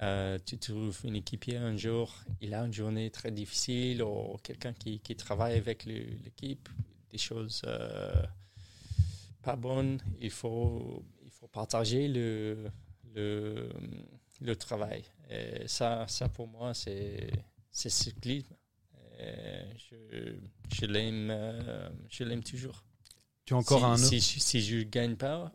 Euh, 0.01 0.39
tu 0.45 0.57
trouves 0.57 0.99
une 1.03 1.15
équipier 1.15 1.57
un 1.57 1.77
jour, 1.77 2.15
il 2.41 2.55
a 2.55 2.61
une 2.65 2.73
journée 2.73 3.11
très 3.11 3.29
difficile, 3.31 4.01
ou 4.01 4.37
quelqu'un 4.41 4.73
qui, 4.73 4.99
qui, 4.99 5.15
travaille 5.15 5.57
avec 5.57 5.85
l'équipe, 5.85 6.67
des 7.11 7.19
choses 7.19 7.61
euh, 7.67 8.23
pas 9.43 9.55
bonnes, 9.55 10.01
il 10.19 10.31
faut, 10.31 11.03
il 11.23 11.29
faut 11.29 11.47
partager 11.47 12.07
le, 12.07 12.71
le, 13.13 13.69
le 14.39 14.55
travail. 14.55 15.03
Et 15.29 15.67
ça, 15.67 16.05
ça 16.07 16.29
pour 16.29 16.47
moi, 16.47 16.73
c'est 16.73 17.31
cyclisme. 17.71 18.55
je, 19.19 20.35
je 20.73 20.85
l'aime 20.87 21.29
euh, 21.29 21.89
je 22.09 22.23
l'aime 22.23 22.43
toujours. 22.43 22.83
Tu 23.45 23.53
as 23.53 23.57
encore 23.57 23.79
si, 23.79 23.85
un 23.85 24.19
si, 24.19 24.19
si, 24.19 24.61
je 24.61 24.77
ne 24.77 24.83
gagne 24.83 25.15
pas, 25.15 25.51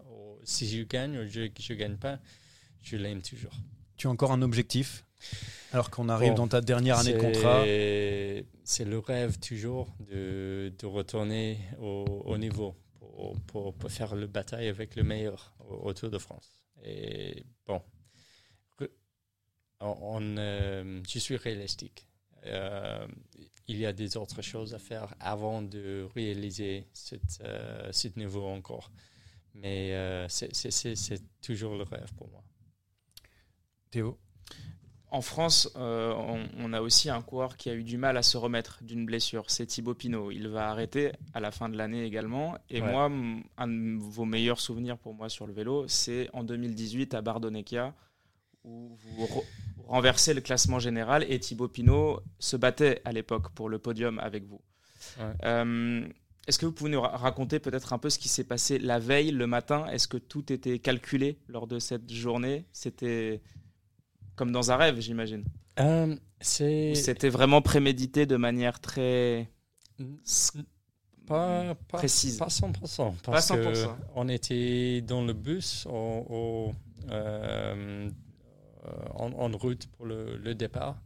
si 0.47 0.67
je 0.69 0.83
gagne 0.83 1.19
ou 1.19 1.29
je 1.29 1.41
ne 1.41 1.75
gagne 1.75 1.97
pas, 1.97 2.19
je 2.83 2.97
l'aime 2.97 3.21
toujours. 3.21 3.55
Tu 3.97 4.07
as 4.07 4.11
encore 4.11 4.33
un 4.33 4.43
objectif 4.43 5.05
alors 5.73 5.91
qu'on 5.91 6.09
arrive 6.09 6.35
dans 6.35 6.49
ta 6.49 6.61
dernière 6.61 6.99
année 6.99 7.15
de 7.15 7.19
contrat 7.19 7.63
C'est 8.65 8.85
le 8.85 8.99
rêve 8.99 9.39
toujours 9.39 9.95
de, 10.11 10.73
de 10.79 10.87
retourner 10.87 11.59
au, 11.81 12.05
au 12.25 12.39
niveau 12.39 12.75
pour, 13.47 13.75
pour, 13.75 13.91
faire 13.91 14.15
le 14.15 14.27
bataille 14.27 14.69
avec 14.69 14.95
le 14.97 15.03
meilleur 15.03 15.55
au, 15.69 15.93
Tour 15.95 16.11
de 16.11 16.19
France. 16.19 16.65
Et 16.85 17.45
bon, 17.67 17.83
on, 19.81 20.37
euh, 20.39 21.03
je 21.09 21.19
suis 21.19 21.37
réalistique. 21.37 22.07
Euh, 22.45 23.07
il 23.67 23.79
y 23.79 23.87
a 23.87 23.93
des 23.93 24.17
autres 24.17 24.43
choses 24.43 24.75
à 24.75 24.79
faire 24.79 25.15
avant 25.19 25.63
de 25.63 26.07
réaliser 26.15 26.87
cette, 26.93 27.41
euh, 27.43 27.91
ce 27.91 28.09
niveau 28.17 28.47
encore. 28.47 28.91
Mais 29.63 29.93
euh, 29.95 30.27
c'est 30.29 31.23
toujours 31.41 31.77
le 31.77 31.85
rêve 31.85 32.13
pour 32.17 32.29
moi. 32.31 32.43
Théo? 33.91 34.19
En 35.11 35.23
France, 35.23 35.71
euh, 35.77 36.13
on, 36.59 36.73
a 36.73 36.81
aussi 36.81 37.09
un 37.09 37.23
coureur 37.23 37.57
qui 37.57 37.71
a 37.71 37.75
eu 37.75 37.85
du 37.85 37.97
mal 37.97 38.17
à 38.17 38.23
se 38.23 38.37
remettre 38.37 38.83
d'une 38.83 39.07
blessure. 39.07 39.45
C'est 39.49 39.65
Thibaut 39.65 39.95
Pinot. 39.95 40.31
Il 40.33 40.49
va 40.49 40.69
arrêter 40.69 41.13
à 41.33 41.41
la 41.41 41.53
fin 41.53 41.69
de 41.69 41.77
l'année 41.77 42.05
également. 42.05 42.59
Et 42.69 42.81
moi, 42.81 43.11
un 43.57 43.69
de 43.69 43.99
vos 43.99 44.25
meilleurs 44.25 44.61
souvenirs 44.61 44.99
pour 44.99 45.15
moi 45.15 45.29
sur 45.29 45.47
le 45.47 45.53
vélo, 45.53 45.87
c'est 45.87 46.29
en 46.33 46.43
2018 46.43 47.15
à 47.15 47.23
Bardonecchia, 47.23 47.95
où 48.65 48.97
vous 48.97 49.29
renversez 49.87 50.35
le 50.35 50.41
classement 50.41 50.81
général 50.81 51.25
et 51.29 51.39
Thibaut 51.39 51.69
Pinot 51.69 52.21
se 52.39 52.57
battait 52.57 53.01
à 53.05 53.13
l'époque 53.13 53.51
pour 53.51 53.69
le 53.69 53.79
podium 53.79 54.19
avec 54.19 54.45
vous. 54.45 54.61
Euh, 55.45 56.07
est-ce 56.47 56.59
que 56.59 56.67
vous 56.67 56.73
pouvez 56.73 56.91
nous 56.91 57.01
raconter 57.01 57.59
peut-être 57.59 57.93
un 57.93 57.99
peu 57.99 58.09
ce 58.09 58.19
qui 58.19 58.29
s'est 58.29 58.45
passé 58.45 58.79
la 58.79 58.99
veille, 58.99 59.33
le 59.33 59.47
matin? 59.47 59.87
Est-ce 59.87 60.07
que 60.07 60.17
tout 60.17 60.53
était 60.53 60.79
calculé 60.79 61.39
lors 61.49 61.67
de 61.67 61.79
cette 61.79 62.13
journée? 62.13 62.67
C'était 62.73 63.43
comme 64.37 64.53
dans 64.53 64.71
un 64.71 64.77
rêve, 64.77 65.01
j'imagine. 65.01 65.45
Euh, 65.81 66.15
C'était 66.41 67.29
vraiment 67.29 67.63
prémédité 67.63 68.27
de 68.27 68.37
manière 68.37 68.81
très 68.81 69.51
pas, 71.27 71.75
précise? 71.89 72.39
Pas 72.39 72.47
100%. 72.47 73.15
Parce 73.25 73.49
pas 73.49 73.57
100%. 73.57 73.89
on 74.15 74.29
était 74.29 75.01
dans 75.01 75.25
le 75.25 75.33
bus 75.33 75.89
euh, 75.91 76.71
en, 79.15 79.51
route 79.53 79.87
pour 79.89 80.07
le, 80.07 80.37
le 80.37 80.55
départ. 80.55 81.03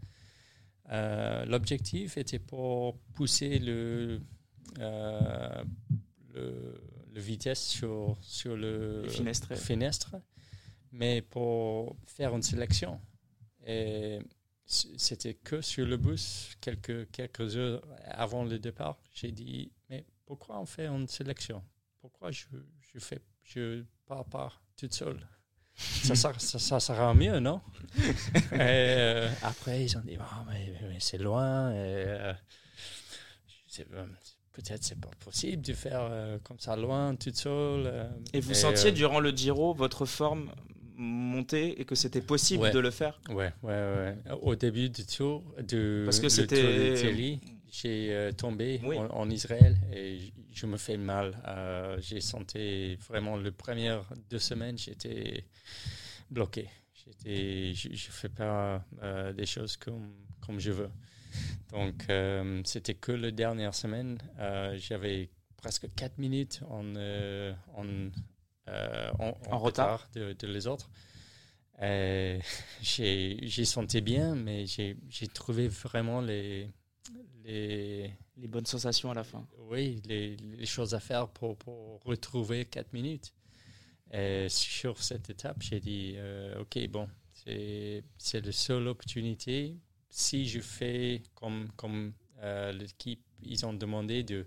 Euh, 0.93 1.47
l'objectif 1.47 2.19
était 2.19 2.39
pour 2.39 2.99
pousser 3.15 3.59
le 3.59 4.21
euh, 4.79 5.65
le, 6.35 6.81
vitesse 7.15 7.67
sur, 7.67 8.17
sur 8.23 8.57
le 8.57 9.07
finestre. 9.09 10.17
mais 10.93 11.23
pour 11.23 11.97
faire 12.07 12.35
une 12.35 12.43
sélection. 12.43 13.01
Et 13.67 14.21
c'était 14.65 15.35
que 15.35 15.61
sur 15.61 15.87
le 15.87 15.97
bus, 15.97 16.57
quelques, 16.61 17.11
quelques 17.11 17.57
heures 17.57 17.83
avant 18.07 18.45
le 18.45 18.59
départ, 18.59 18.99
j'ai 19.13 19.33
dit, 19.33 19.73
mais 19.89 20.07
pourquoi 20.25 20.59
on 20.61 20.67
fait 20.67 20.87
une 20.87 21.09
sélection? 21.09 21.63
Pourquoi 22.01 22.31
je, 22.31 22.47
je 22.93 22.99
fais, 22.99 23.21
je 23.43 23.85
pars 24.07 24.25
pas 24.25 24.53
toute 24.77 24.95
seule? 24.95 25.27
Ça, 25.75 26.15
ça, 26.15 26.33
ça, 26.39 26.81
sera 26.81 27.15
mieux, 27.15 27.41
non? 27.41 27.61
Et, 28.53 28.59
euh, 28.59 29.31
Après, 29.43 29.85
ils 29.85 29.97
ont 29.97 30.01
dit, 30.01 30.17
oh, 30.21 30.45
mais, 30.49 30.99
c'est 30.99 31.19
loin. 31.19 31.73
Et, 31.73 32.05
euh, 32.07 32.35
peut-être 34.53 34.83
c'est 34.83 35.01
pas 35.01 35.11
possible 35.21 35.63
de 35.63 35.73
faire 35.73 36.01
euh, 36.11 36.39
comme 36.43 36.59
ça 36.59 36.77
loin, 36.77 37.15
toute 37.15 37.37
seule. 37.37 37.87
Euh, 37.87 38.09
et 38.33 38.41
vous 38.41 38.55
sentiez 38.55 38.91
euh, 38.91 38.95
durant 38.95 39.21
le 39.21 39.31
Giro 39.31 39.75
votre 39.75 40.07
forme 40.07 40.51
monter 40.97 41.81
et 41.81 41.85
que 41.85 41.95
c'était 41.95 42.21
possible 42.21 42.71
de 42.73 42.79
le 42.79 42.91
faire? 42.91 43.21
Ouais, 43.31 43.53
ouais, 43.63 43.73
ouais. 43.73 44.17
Au 44.43 44.55
début 44.55 44.91
du 44.91 45.07
tour, 45.07 45.43
de, 45.67 46.03
Parce 46.05 46.21
que 46.21 46.29
c'était. 46.29 46.97
J'ai 47.73 48.33
tombé 48.37 48.81
en, 49.11 49.31
Israël 49.31 49.79
et 49.95 50.33
je 50.53 50.67
me 50.67 50.77
fais 50.77 50.97
mal. 50.97 51.37
j'ai 52.01 52.21
senti 52.21 52.97
vraiment 52.97 53.37
les 53.37 53.53
premières 53.53 54.03
deux 54.29 54.41
semaines, 54.41 54.77
j'étais 54.77 55.45
bloqué. 56.31 56.69
Je 57.25 57.89
ne 57.89 57.97
fais 57.97 58.29
pas 58.29 58.85
des 59.33 59.47
choses 59.47 59.77
comme, 59.77 60.13
comme 60.45 60.59
je 60.59 60.73
veux. 60.73 60.91
Donc, 61.73 62.07
euh, 62.11 62.61
c'était 62.65 62.95
que 62.95 63.13
la 63.13 63.31
dernière 63.31 63.75
semaine. 63.75 64.19
Euh, 64.39 64.77
j'avais 64.79 65.31
presque 65.57 65.93
4 65.95 66.19
minutes 66.19 66.61
en, 66.69 66.85
euh, 66.97 67.53
en, 67.77 68.11
en, 69.51 69.59
retard, 69.59 70.09
de, 70.15 70.35
les 70.47 70.67
autres. 70.67 70.91
j'ai 72.83 73.65
senti 73.65 74.01
bien, 74.01 74.35
mais 74.35 74.67
j'ai 74.67 75.29
trouvé 75.33 75.69
vraiment 75.69 76.21
les, 76.21 76.69
les, 77.45 78.13
les, 78.37 78.49
bonnes 78.49 78.67
sensations 78.67 79.11
à 79.11 79.15
la 79.15 79.25
fin. 79.25 79.47
Oui, 79.71 80.03
les, 80.05 80.37
les 80.37 80.67
choses 80.67 80.95
à 80.95 81.01
faire 81.01 81.29
pour, 81.29 81.57
pour, 81.57 82.01
retrouver 82.05 82.65
4 82.65 82.93
minutes. 82.93 83.33
Et 84.13 84.49
sur 84.49 85.03
cette 85.03 85.31
étape, 85.31 85.63
j'ai 85.63 85.81
dit, 85.81 86.17
OK, 86.59 86.79
bon, 86.89 87.09
c'est 87.33 88.03
la 88.45 88.53
seule 88.53 88.89
opportunité 88.89 89.77
si 90.11 90.49
je 90.49 90.61
fais 90.61 91.23
comme, 91.35 91.71
comme 91.77 92.13
euh, 92.43 92.73
l'équipe, 92.73 93.25
ils 93.43 93.65
ont 93.65 93.73
demandé 93.73 94.23
de 94.23 94.47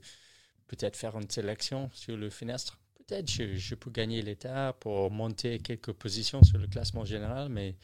peut-être 0.67 0.95
faire 0.97 1.17
une 1.17 1.29
sélection 1.29 1.89
sur 1.93 2.17
le 2.17 2.29
finestre, 2.29 2.79
peut-être 2.95 3.29
je, 3.29 3.55
je 3.55 3.75
peux 3.75 3.91
gagner 3.91 4.21
l'état 4.21 4.73
pour 4.79 5.11
monter 5.11 5.59
quelques 5.59 5.93
positions 5.93 6.43
sur 6.43 6.57
le 6.57 6.67
classement 6.67 7.05
général, 7.05 7.49
mais 7.49 7.75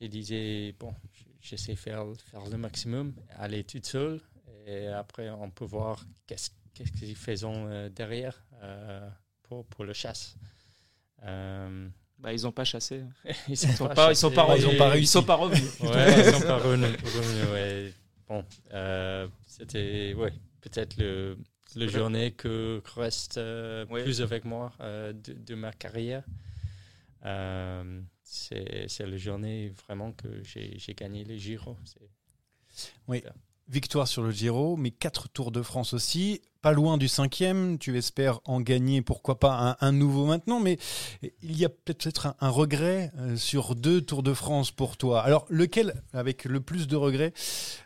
je 0.00 0.06
disais, 0.06 0.74
bon, 0.78 0.94
j'essaie 1.40 1.72
de 1.72 1.78
faire, 1.78 2.04
faire 2.30 2.46
le 2.46 2.56
maximum, 2.56 3.14
aller 3.36 3.64
toute 3.64 3.86
seule, 3.86 4.20
et 4.66 4.88
après 4.88 5.30
on 5.30 5.50
peut 5.50 5.64
voir 5.64 6.04
qu'est-ce 6.26 6.50
qu'ils 6.92 7.16
font 7.16 7.66
euh, 7.68 7.88
derrière 7.88 8.44
euh, 8.62 9.08
pour, 9.42 9.64
pour 9.66 9.84
le 9.84 9.92
chasse. 9.92 10.36
Bah, 12.18 12.32
ils 12.32 12.42
n'ont 12.42 12.52
pas 12.52 12.64
chassé. 12.64 13.02
ils 13.48 13.52
ne 13.52 13.56
sont, 13.56 13.88
pas, 13.88 14.10
ils 14.10 14.16
sont 14.16 14.30
pas, 14.30 14.56
ils 14.56 14.76
pas, 14.76 14.96
ils 14.98 15.06
sont 15.06 15.22
pas 15.22 15.36
revenus. 15.36 15.80
ouais, 15.80 16.18
ils 16.18 16.34
sont 16.34 16.46
pas 16.46 16.58
revenus. 16.58 16.96
ouais. 17.52 17.92
Bon, 18.28 18.44
euh, 18.74 19.26
c'était 19.46 20.14
ouais, 20.14 20.32
peut-être 20.60 20.96
le, 20.98 21.38
le 21.76 21.88
journée 21.88 22.32
que 22.32 22.82
reste 22.96 23.38
euh, 23.38 23.86
plus 23.86 24.20
avec 24.20 24.44
moi 24.44 24.72
euh, 24.80 25.12
de, 25.12 25.32
de, 25.32 25.54
ma 25.54 25.72
carrière. 25.72 26.24
c'est 28.22 28.98
la 29.00 29.16
journée 29.16 29.72
vraiment 29.86 30.12
que 30.12 30.28
j'ai 30.42 30.94
gagné 30.94 31.24
les 31.24 31.38
Giro. 31.38 31.76
Oui. 33.06 33.22
Victoire 33.68 34.08
sur 34.08 34.22
le 34.22 34.30
Giro, 34.30 34.76
mais 34.76 34.90
quatre 34.90 35.28
Tours 35.28 35.52
de 35.52 35.62
France 35.62 35.92
aussi 35.92 36.40
pas 36.60 36.72
loin 36.72 36.98
du 36.98 37.08
cinquième. 37.08 37.78
Tu 37.78 37.96
espères 37.96 38.40
en 38.44 38.60
gagner, 38.60 39.02
pourquoi 39.02 39.38
pas 39.38 39.76
un, 39.80 39.92
nouveau 39.92 40.26
maintenant, 40.26 40.60
mais 40.60 40.78
il 41.42 41.56
y 41.56 41.64
a 41.64 41.68
peut-être 41.68 42.34
un, 42.40 42.48
regret 42.48 43.12
euh, 43.18 43.36
sur 43.36 43.74
deux 43.74 44.00
Tours 44.00 44.22
de 44.22 44.34
France 44.34 44.70
pour 44.70 44.96
toi. 44.96 45.22
Alors, 45.22 45.46
lequel 45.48 45.94
avec 46.12 46.44
le 46.44 46.60
plus 46.60 46.86
de 46.86 46.96
regrets 46.96 47.32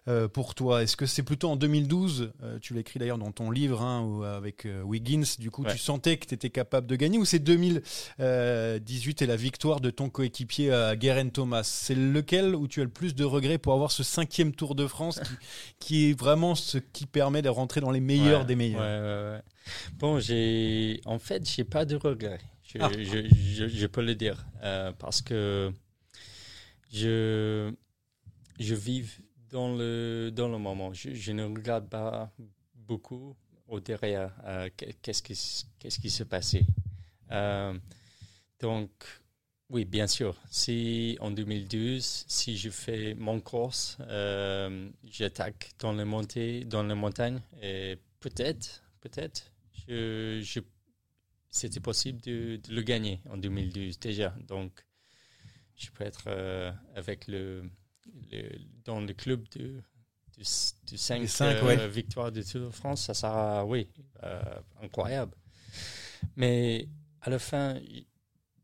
euh, 0.08 0.28
pour 0.28 0.54
toi? 0.54 0.82
Est-ce 0.82 0.96
que 0.96 1.06
c'est 1.06 1.22
plutôt 1.22 1.50
en 1.50 1.56
2012 1.56 2.32
euh, 2.42 2.58
Tu 2.60 2.74
l'écris 2.74 2.98
d'ailleurs 2.98 3.18
dans 3.18 3.32
ton 3.32 3.50
livre, 3.50 3.82
hein, 3.82 4.22
avec 4.36 4.66
Wiggins. 4.84 5.24
Du 5.38 5.50
coup, 5.50 5.64
tu 5.64 5.78
sentais 5.78 6.16
que 6.16 6.26
tu 6.26 6.34
étais 6.34 6.50
capable 6.50 6.86
de 6.86 6.96
gagner, 6.96 7.18
ou 7.18 7.24
c'est 7.24 7.38
2018 7.38 9.22
et 9.22 9.26
la 9.26 9.36
victoire 9.36 9.80
de 9.80 9.90
ton 9.90 10.08
coéquipier 10.08 10.94
Guerin 10.96 11.28
Thomas? 11.28 11.62
C'est 11.64 11.94
lequel 11.94 12.54
où 12.54 12.68
tu 12.68 12.80
as 12.80 12.84
le 12.84 12.90
plus 12.90 13.14
de 13.14 13.24
regrets 13.24 13.58
pour 13.58 13.74
avoir 13.74 13.90
ce 13.90 14.02
cinquième 14.02 14.52
Tour 14.52 14.74
de 14.74 14.86
France 14.86 15.20
qui, 15.78 16.10
est 16.10 16.18
vraiment 16.18 16.54
ce 16.54 16.78
qui 16.78 17.06
permet 17.06 17.42
de 17.42 17.48
rentrer 17.48 17.80
dans 17.80 17.90
les 17.90 18.00
meilleurs 18.00 18.44
des 18.44 18.56
Ouais. 18.70 19.40
Bon, 19.94 20.18
j'ai, 20.20 21.00
en 21.04 21.18
fait, 21.18 21.48
j'ai 21.48 21.64
pas 21.64 21.84
de 21.84 21.96
regrets. 21.96 22.40
Je, 22.62 22.78
ah. 22.80 22.90
je, 22.96 23.28
je, 23.34 23.68
je, 23.68 23.86
peux 23.86 24.02
le 24.02 24.14
dire 24.14 24.46
euh, 24.62 24.92
parce 24.92 25.20
que 25.20 25.72
je, 26.90 27.72
je 28.58 28.74
vis 28.74 29.20
dans 29.50 29.74
le, 29.74 30.30
dans 30.30 30.48
le 30.48 30.58
moment. 30.58 30.92
Je, 30.94 31.32
ne 31.32 31.44
regarde 31.44 31.88
pas 31.88 32.32
beaucoup 32.74 33.36
au 33.68 33.80
derrière 33.80 34.34
euh, 34.46 34.70
qu'est-ce 35.02 35.22
qui, 35.22 35.66
qu'est-ce 35.78 35.98
qui 35.98 36.10
se 36.10 36.24
passait. 36.24 36.64
Euh, 37.30 37.74
donc, 38.60 38.90
oui, 39.68 39.84
bien 39.84 40.06
sûr. 40.06 40.36
Si 40.50 41.18
en 41.20 41.30
2012, 41.30 42.24
si 42.26 42.56
je 42.56 42.70
fais 42.70 43.14
mon 43.14 43.40
course, 43.40 43.98
j'attaque 45.04 45.72
dans 45.78 45.92
les 45.92 46.04
montées, 46.04 46.64
dans 46.64 46.82
les 46.82 46.94
montagnes 46.94 47.40
et 47.60 47.98
Peut-être, 48.22 48.84
peut-être. 49.00 49.52
Je, 49.88 50.60
c'était 51.50 51.80
possible 51.80 52.20
de, 52.20 52.60
le 52.70 52.82
gagner 52.82 53.20
en 53.28 53.36
2012 53.36 53.98
déjà. 53.98 54.30
Donc, 54.46 54.86
je 55.76 55.90
peux 55.90 56.04
être 56.04 56.24
euh, 56.28 56.70
avec 56.94 57.26
le, 57.26 57.68
dans 58.84 59.00
le 59.00 59.12
club 59.12 59.48
de, 59.56 59.82
de, 60.38 60.44
5, 60.96 61.28
euh, 61.42 61.88
victoires 61.88 62.30
de 62.30 62.42
Tour 62.42 62.60
de 62.60 62.70
France. 62.70 63.06
Ça 63.06 63.14
sera, 63.14 63.66
oui, 63.66 63.88
euh, 64.22 64.40
incroyable. 64.80 65.36
Mais 66.36 66.88
à 67.22 67.30
la 67.30 67.40
fin, 67.40 67.80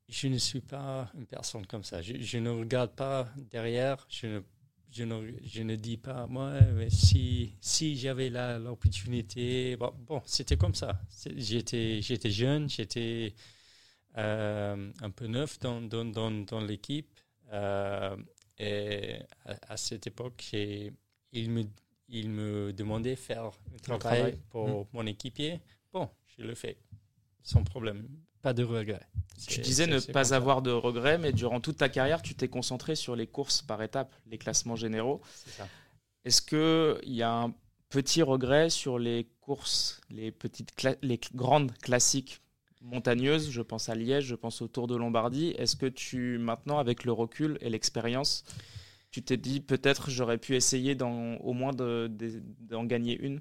je 0.08 0.28
ne 0.28 0.38
suis 0.38 0.60
pas 0.60 1.10
une 1.14 1.26
personne 1.26 1.66
comme 1.66 1.82
ça. 1.82 2.00
Je, 2.00 2.14
je 2.20 2.38
ne 2.38 2.50
regarde 2.50 2.94
pas 2.94 3.28
derrière. 3.50 4.06
Je 4.08 4.26
ne 4.28 4.40
je 4.90 5.04
ne, 5.04 5.32
je 5.44 5.62
ne 5.62 5.76
dis 5.76 5.96
pas, 5.96 6.26
moi, 6.26 6.52
mais 6.74 6.90
si, 6.90 7.56
si 7.60 7.96
j'avais 7.96 8.30
l'opportunité, 8.30 9.76
bon, 9.76 9.92
bon 10.06 10.22
c'était 10.24 10.56
comme 10.56 10.74
ça. 10.74 11.00
J'étais, 11.36 12.00
jeune, 12.30 12.68
j'étais 12.68 13.34
euh, 14.16 14.90
un 15.00 15.10
peu 15.10 15.26
neuf 15.26 15.58
dans, 15.58 15.80
dans, 15.80 16.04
dans, 16.04 16.30
dans 16.30 16.60
l'équipe. 16.60 17.20
Euh, 17.52 18.16
et 18.58 19.16
à, 19.44 19.76
cette 19.76 20.06
époque, 20.06 20.52
il 20.52 21.50
me, 21.50 21.64
il 22.08 22.30
me 22.30 22.72
demandait 22.72 23.14
de 23.14 23.20
faire 23.20 23.50
un 23.88 23.98
travail, 23.98 24.38
pour 24.50 24.68
mmh. 24.68 24.86
mon 24.92 25.06
équipier. 25.06 25.60
Bon, 25.92 26.08
je 26.26 26.42
le 26.42 26.54
fais 26.54 26.76
sans 27.48 27.64
problème. 27.64 28.06
Pas 28.42 28.52
de 28.52 28.62
regret. 28.62 29.00
Tu 29.46 29.60
disais 29.60 29.86
ne 29.86 29.98
pas 30.00 30.34
avoir 30.34 30.60
de 30.60 30.70
regrets, 30.70 31.16
mais 31.16 31.32
durant 31.32 31.60
toute 31.60 31.78
ta 31.78 31.88
carrière, 31.88 32.20
tu 32.20 32.34
t'es 32.34 32.48
concentré 32.48 32.94
sur 32.94 33.16
les 33.16 33.26
courses 33.26 33.62
par 33.62 33.82
étapes, 33.82 34.14
les 34.26 34.36
classements 34.36 34.76
généraux. 34.76 35.22
Est-ce 36.24 36.42
qu'il 36.42 37.14
y 37.14 37.22
a 37.22 37.32
un 37.32 37.54
petit 37.88 38.22
regret 38.22 38.68
sur 38.68 38.98
les 38.98 39.28
courses, 39.40 40.00
les, 40.10 40.30
petites 40.30 40.72
les 41.00 41.18
grandes 41.34 41.72
classiques 41.78 42.42
montagneuses? 42.82 43.50
Je 43.50 43.62
pense 43.62 43.88
à 43.88 43.94
Liège, 43.94 44.26
je 44.26 44.34
pense 44.34 44.60
au 44.60 44.68
Tour 44.68 44.86
de 44.86 44.94
Lombardie. 44.94 45.54
Est-ce 45.58 45.76
que 45.76 45.86
tu, 45.86 46.38
maintenant, 46.38 46.78
avec 46.78 47.04
le 47.04 47.12
recul 47.12 47.56
et 47.62 47.70
l'expérience, 47.70 48.44
tu 49.10 49.22
t'es 49.22 49.38
dit 49.38 49.60
peut-être 49.60 50.10
j'aurais 50.10 50.38
pu 50.38 50.54
essayer 50.54 50.96
au 51.00 51.52
moins 51.54 51.72
d'en 51.72 52.84
gagner 52.84 53.18
une? 53.18 53.40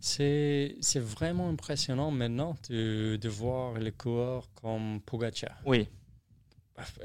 C'est 0.00 0.78
vraiment 0.96 1.48
impressionnant 1.48 2.10
maintenant 2.10 2.56
de, 2.68 3.18
de 3.20 3.28
voir 3.28 3.74
les 3.78 3.92
coureurs 3.92 4.48
comme 4.54 5.00
Pogacar. 5.00 5.60
Oui. 5.66 5.88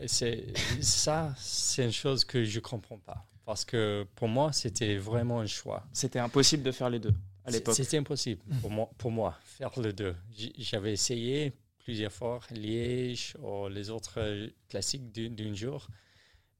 Ça, 0.08 1.34
c'est 1.38 1.84
une 1.84 1.92
chose 1.92 2.24
que 2.24 2.46
je 2.46 2.60
ne 2.60 2.64
comprends 2.64 3.00
pas. 3.00 3.26
Parce 3.46 3.66
que 3.66 4.08
pour 4.16 4.28
moi, 4.28 4.54
c'était 4.54 4.98
vraiment 4.98 5.42
un 5.42 5.46
choix. 5.46 5.86
C'était 5.94 6.20
impossible 6.20 6.64
de 6.64 6.72
faire 6.72 6.90
les 6.90 7.00
deux 7.00 7.14
à 7.44 7.52
l'époque. 7.52 7.76
C'était 7.76 7.98
impossible 7.98 8.42
pour 8.62 8.72
moi, 8.72 8.90
pour 8.98 9.12
moi, 9.12 9.38
faire 9.44 9.72
les 9.80 9.94
deux. 9.94 10.16
J'avais 10.58 10.94
essayé 10.94 11.54
plusieurs 11.78 12.12
fois 12.12 12.40
Liège 12.52 13.36
ou 13.40 13.68
les 13.68 13.90
autres 13.92 14.50
classiques 14.68 15.12
d'un 15.12 15.54
jour, 15.54 15.88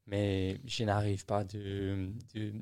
mais 0.06 0.60
je 0.64 0.84
n'arrive 0.84 1.24
pas 1.26 1.42
de, 1.42 2.10
de 2.34 2.52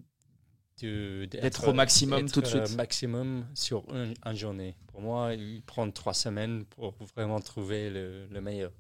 d'être 0.81 1.69
au 1.69 1.73
maximum 1.73 2.29
tout 2.31 2.41
de 2.41 2.47
suite. 2.47 2.71
Euh, 2.71 2.77
maximum 2.77 3.47
sur 3.55 3.85
une, 3.95 4.15
journée. 4.37 4.77
Pour 4.89 5.01
moi, 5.01 5.35
il 5.35 5.63
prend 5.63 5.91
trois 5.91 6.15
semaines 6.15 6.65
pour 6.65 6.95
vraiment 7.15 7.41
trouver 7.41 7.91
le, 7.91 8.27
le 8.27 8.41
meilleur. 8.41 8.73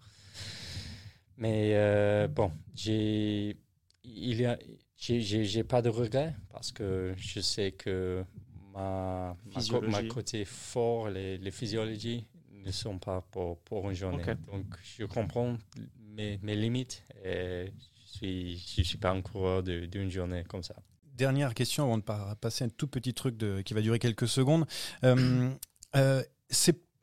Mais 1.37 1.73
euh, 1.75 2.29
bon, 2.29 2.53
j'ai 2.75 3.57
il 4.05 4.41
y 4.41 4.47
a 4.47 4.59
j'ai 4.97 5.65
pas 5.65 5.83
de 5.83 5.89
regrets 5.89 6.35
parce 6.51 6.73
que 6.73 7.15
je 7.17 7.41
sais 7.41 7.73
que 7.73 8.25
ma, 8.73 9.37
ma, 9.83 10.03
côté 10.05 10.45
fort, 10.45 11.11
les, 11.11 11.37
les, 11.37 11.51
physiologies 11.51 12.27
ne 12.53 12.71
sont 12.71 12.99
pas 12.99 13.21
pour, 13.21 13.59
pour 13.61 13.91
une 13.91 13.97
journée. 13.97 14.25
Donc 14.47 14.67
je 14.83 15.05
comprends 15.05 15.57
mes, 15.99 16.39
mes 16.43 16.55
limites 16.55 17.03
et 17.25 17.67
je 18.07 18.13
suis 18.17 18.59
je 18.59 18.83
suis 18.83 18.99
pas 18.99 19.11
un 19.11 19.21
coureur 19.21 19.63
d'une 19.63 20.11
journée 20.11 20.45
comme 20.45 20.63
ça 20.63 20.77
dernière 21.15 21.55
question 21.55 21.85
avant 21.85 21.99
de 21.99 22.05
passer 22.41 22.65
un 22.65 22.69
tout 22.69 22.87
petit 22.87 23.15
truc 23.15 23.37
qui 23.65 23.75
va 23.75 23.81
durer 23.81 23.99
quelques 23.99 24.29
secondes. 24.29 24.67
Euh, 25.05 25.51
euh, 25.97 26.23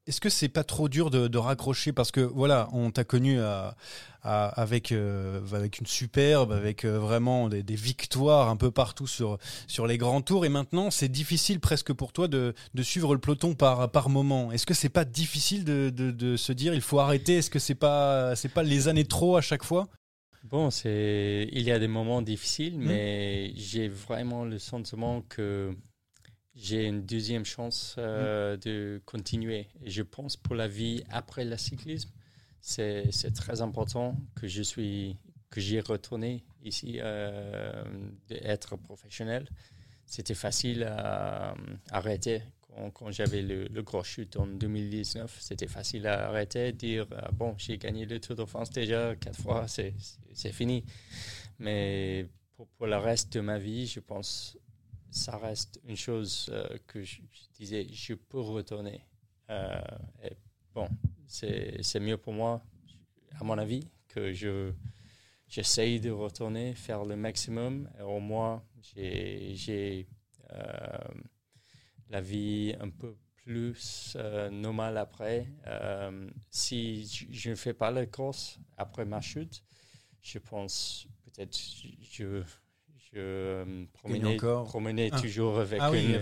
est-ce 0.08 0.19
que 0.19 0.30
c'est 0.30 0.50
pas 0.50 0.63
trop 0.63 0.89
dur 0.89 1.10
de, 1.12 1.38
raccrocher? 1.38 1.93
Parce 1.93 2.12
que 2.12 2.21
voilà, 2.21 2.67
on 2.74 2.89
t'a 2.91 3.04
connu 3.04 3.39
avec 4.24 4.91
euh, 4.91 5.39
avec 5.54 5.80
une 5.80 5.86
superbe, 5.86 6.52
avec 6.52 6.86
vraiment 6.86 7.50
des, 7.50 7.76
victoires 7.76 8.50
un 8.50 8.56
peu 8.56 8.71
partout 8.71 9.06
sur 9.06 9.38
sur 9.67 9.86
les 9.86 9.97
grands 9.97 10.21
tours 10.21 10.43
et 10.43 10.50
maintenant 10.50 10.89
c'est 10.89 11.08
difficile 11.08 11.60
presque 11.60 11.93
pour 11.93 12.13
toi 12.13 12.28
de, 12.28 12.56
de, 12.74 12.84
suivre 12.84 13.13
le 13.13 13.21
peloton 13.21 13.54
par 13.54 13.91
par 13.91 14.10
moment. 14.10 14.52
Est-ce 14.52 14.65
que 14.65 14.74
c'est 14.74 14.89
pas 14.89 15.06
difficile 15.06 15.63
de, 15.63 15.91
de, 15.91 16.36
se 16.36 16.52
dire 16.52 16.74
il 16.74 16.82
faut 16.82 17.00
arrêter? 17.00 17.38
Est-ce 17.38 17.52
que 17.52 17.60
c'est 17.60 17.76
pas 17.76 18.36
c'est 18.36 18.50
pas 18.50 18.63
les 18.63 18.88
années 18.88 19.06
trop 19.06 19.38
à 19.38 19.41
chaque 19.41 19.63
fois? 19.63 19.88
Bon, 20.44 20.72
c'est 20.72 21.48
il 21.52 21.62
y 21.62 21.72
a 21.72 21.80
des 21.80 21.88
moments 21.88 22.22
difficiles, 22.22 22.78
hmm. 22.78 22.88
mais 22.88 23.52
j'ai 23.56 23.88
vraiment 23.88 24.44
le 24.44 24.58
sentiment 24.58 25.22
que 25.22 25.76
j'ai 26.56 26.86
une 26.86 27.06
deuxième 27.06 27.46
chance 27.46 27.96
euh, 27.98 28.56
hmm. 28.56 28.60
de 28.60 29.02
continuer. 29.06 29.68
Et 29.84 29.90
je 29.90 30.02
pense 30.02 30.38
pour 30.38 30.56
la 30.56 30.68
vie 30.68 31.04
après 31.10 31.46
le 31.46 31.58
cyclisme, 31.58 32.12
c'est 32.60 33.34
très 33.36 33.62
important 33.62 34.18
que 34.36 34.48
je 34.48 34.62
suis 34.62 35.18
que 35.52 35.60
j'y 35.60 35.80
retourné 35.82 36.44
ici, 36.64 36.98
euh, 37.00 37.84
d'être 38.28 38.78
professionnel. 38.78 39.48
C'était 40.06 40.34
facile 40.34 40.84
à 40.84 41.54
arrêter 41.92 42.42
quand, 42.94 43.12
j'avais 43.12 43.42
le, 43.42 43.82
gros 43.82 44.04
chute 44.04 44.38
en 44.38 44.48
2019, 44.48 45.38
c'était 45.40 45.68
facile 45.68 46.08
à 46.08 46.28
arrêter, 46.28 46.72
dire 46.72 47.08
ah, 47.18 47.32
bon, 47.32 47.56
j'ai 47.58 47.78
gagné 47.78 48.06
le 48.06 48.20
Tour 48.20 48.36
de 48.36 48.46
France 48.46 48.70
déjà 48.70 49.16
quatre 49.16 49.42
fois, 49.42 49.68
c'est 49.68 49.94
fini. 50.52 50.84
Mais 51.60 52.28
pour, 52.56 52.88
le 52.88 52.98
reste 52.98 53.34
de 53.34 53.42
ma 53.42 53.58
vie, 53.58 53.88
je 53.88 54.00
pense 54.00 54.58
ça 55.10 55.38
reste 55.38 55.82
une 55.86 55.98
chose 55.98 56.50
euh, 56.54 56.66
que 56.88 57.04
je, 57.04 57.20
disais, 57.56 57.86
je 57.92 58.14
peux 58.14 58.40
retourner. 58.40 59.02
Euh, 59.50 59.82
bon, 60.74 60.88
c'est 61.28 62.00
mieux 62.00 62.18
pour 62.18 62.34
moi, 62.34 62.64
à 63.38 63.44
mon 63.44 63.58
avis, 63.58 63.88
que 64.08 64.32
je 64.32 64.72
j'essaye 65.52 66.00
de 66.00 66.12
retourner, 66.12 66.74
faire 66.74 67.04
le 67.04 67.18
maximum. 67.18 67.90
Au 68.02 68.20
moins, 68.20 68.64
j'ai 68.94 70.08
euh, 70.54 70.98
la 72.12 72.21
vie 72.21 72.76
un 72.80 72.89
peu 72.89 73.15
plus 73.43 74.15
euh, 74.15 74.50
normale 74.50 74.97
après. 74.97 75.47
Euh, 75.67 76.30
si 76.50 77.28
je 77.32 77.50
ne 77.50 77.56
fais 77.56 77.74
pas 77.74 77.89
la 77.89 78.06
course 78.06 78.60
après 78.78 79.06
ma 79.06 79.21
chute, 79.21 79.63
je 80.21 80.38
pense 80.38 81.08
peut-être 81.26 81.58
je 82.12 82.43
je 83.13 83.19
euh, 83.19 83.86
promenais, 83.93 85.10
ah. 85.12 85.19
toujours 85.19 85.60
avec 85.60 85.82
ah 85.82 85.91
une, 85.93 86.15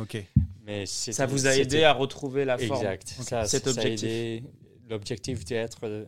ok. 0.00 0.24
Mais 0.64 0.86
ça 0.86 1.26
vous 1.26 1.46
a 1.46 1.54
aidé 1.56 1.82
à 1.84 1.92
retrouver 1.92 2.46
la 2.46 2.56
forme. 2.56 2.80
Exact. 2.80 3.08
Ça, 3.08 3.44
cet 3.44 3.66
objectif. 3.66 4.44
L'objectif 4.88 5.44
d'être 5.44 6.06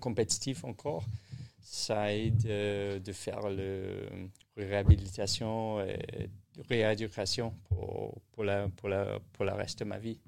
compétitif 0.00 0.64
encore, 0.64 1.04
ça 1.60 2.14
aide 2.14 2.46
euh, 2.46 2.98
de 2.98 3.12
faire 3.12 3.50
le 3.50 4.08
réhabilitation 4.56 5.80
et 5.82 6.30
rééducation 6.68 7.54
pour, 7.68 8.20
pour, 8.32 8.44
la, 8.44 8.68
pour, 8.76 8.88
la, 8.88 9.18
pour 9.32 9.44
le 9.44 9.52
reste 9.52 9.78
de 9.80 9.84
ma 9.84 9.98
vie. 9.98 10.18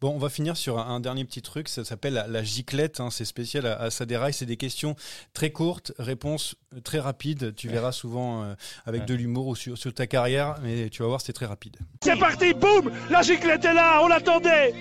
Bon, 0.00 0.10
on 0.14 0.18
va 0.18 0.30
finir 0.30 0.56
sur 0.56 0.78
un, 0.78 0.86
un 0.94 1.00
dernier 1.00 1.24
petit 1.26 1.42
truc, 1.42 1.68
ça 1.68 1.84
s'appelle 1.84 2.14
la, 2.14 2.26
la 2.26 2.42
giclette, 2.42 3.00
hein, 3.00 3.10
c'est 3.10 3.24
spécial 3.26 3.66
à, 3.66 3.76
à 3.80 3.90
Saderail, 3.90 4.32
c'est 4.32 4.46
des 4.46 4.56
questions 4.56 4.94
très 5.34 5.50
courtes, 5.50 5.92
réponses 5.98 6.54
très 6.84 7.00
rapides, 7.00 7.54
tu 7.54 7.68
verras 7.68 7.92
souvent 7.92 8.44
euh, 8.44 8.54
avec 8.86 9.00
Ouais. 9.02 9.06
de 9.06 9.14
l'humour 9.14 9.48
ou 9.48 9.56
sur, 9.56 9.76
sur 9.76 9.92
ta 9.92 10.06
carrière, 10.06 10.58
mais 10.62 10.88
tu 10.88 11.02
vas 11.02 11.08
voir, 11.08 11.20
c'est 11.20 11.34
très 11.34 11.44
rapide. 11.46 11.76
C'est 12.02 12.18
parti, 12.18 12.54
boum 12.54 12.90
La 13.10 13.20
giclette 13.22 13.64
est 13.64 13.74
là, 13.74 14.00
on 14.02 14.08
l'attendait 14.08 14.74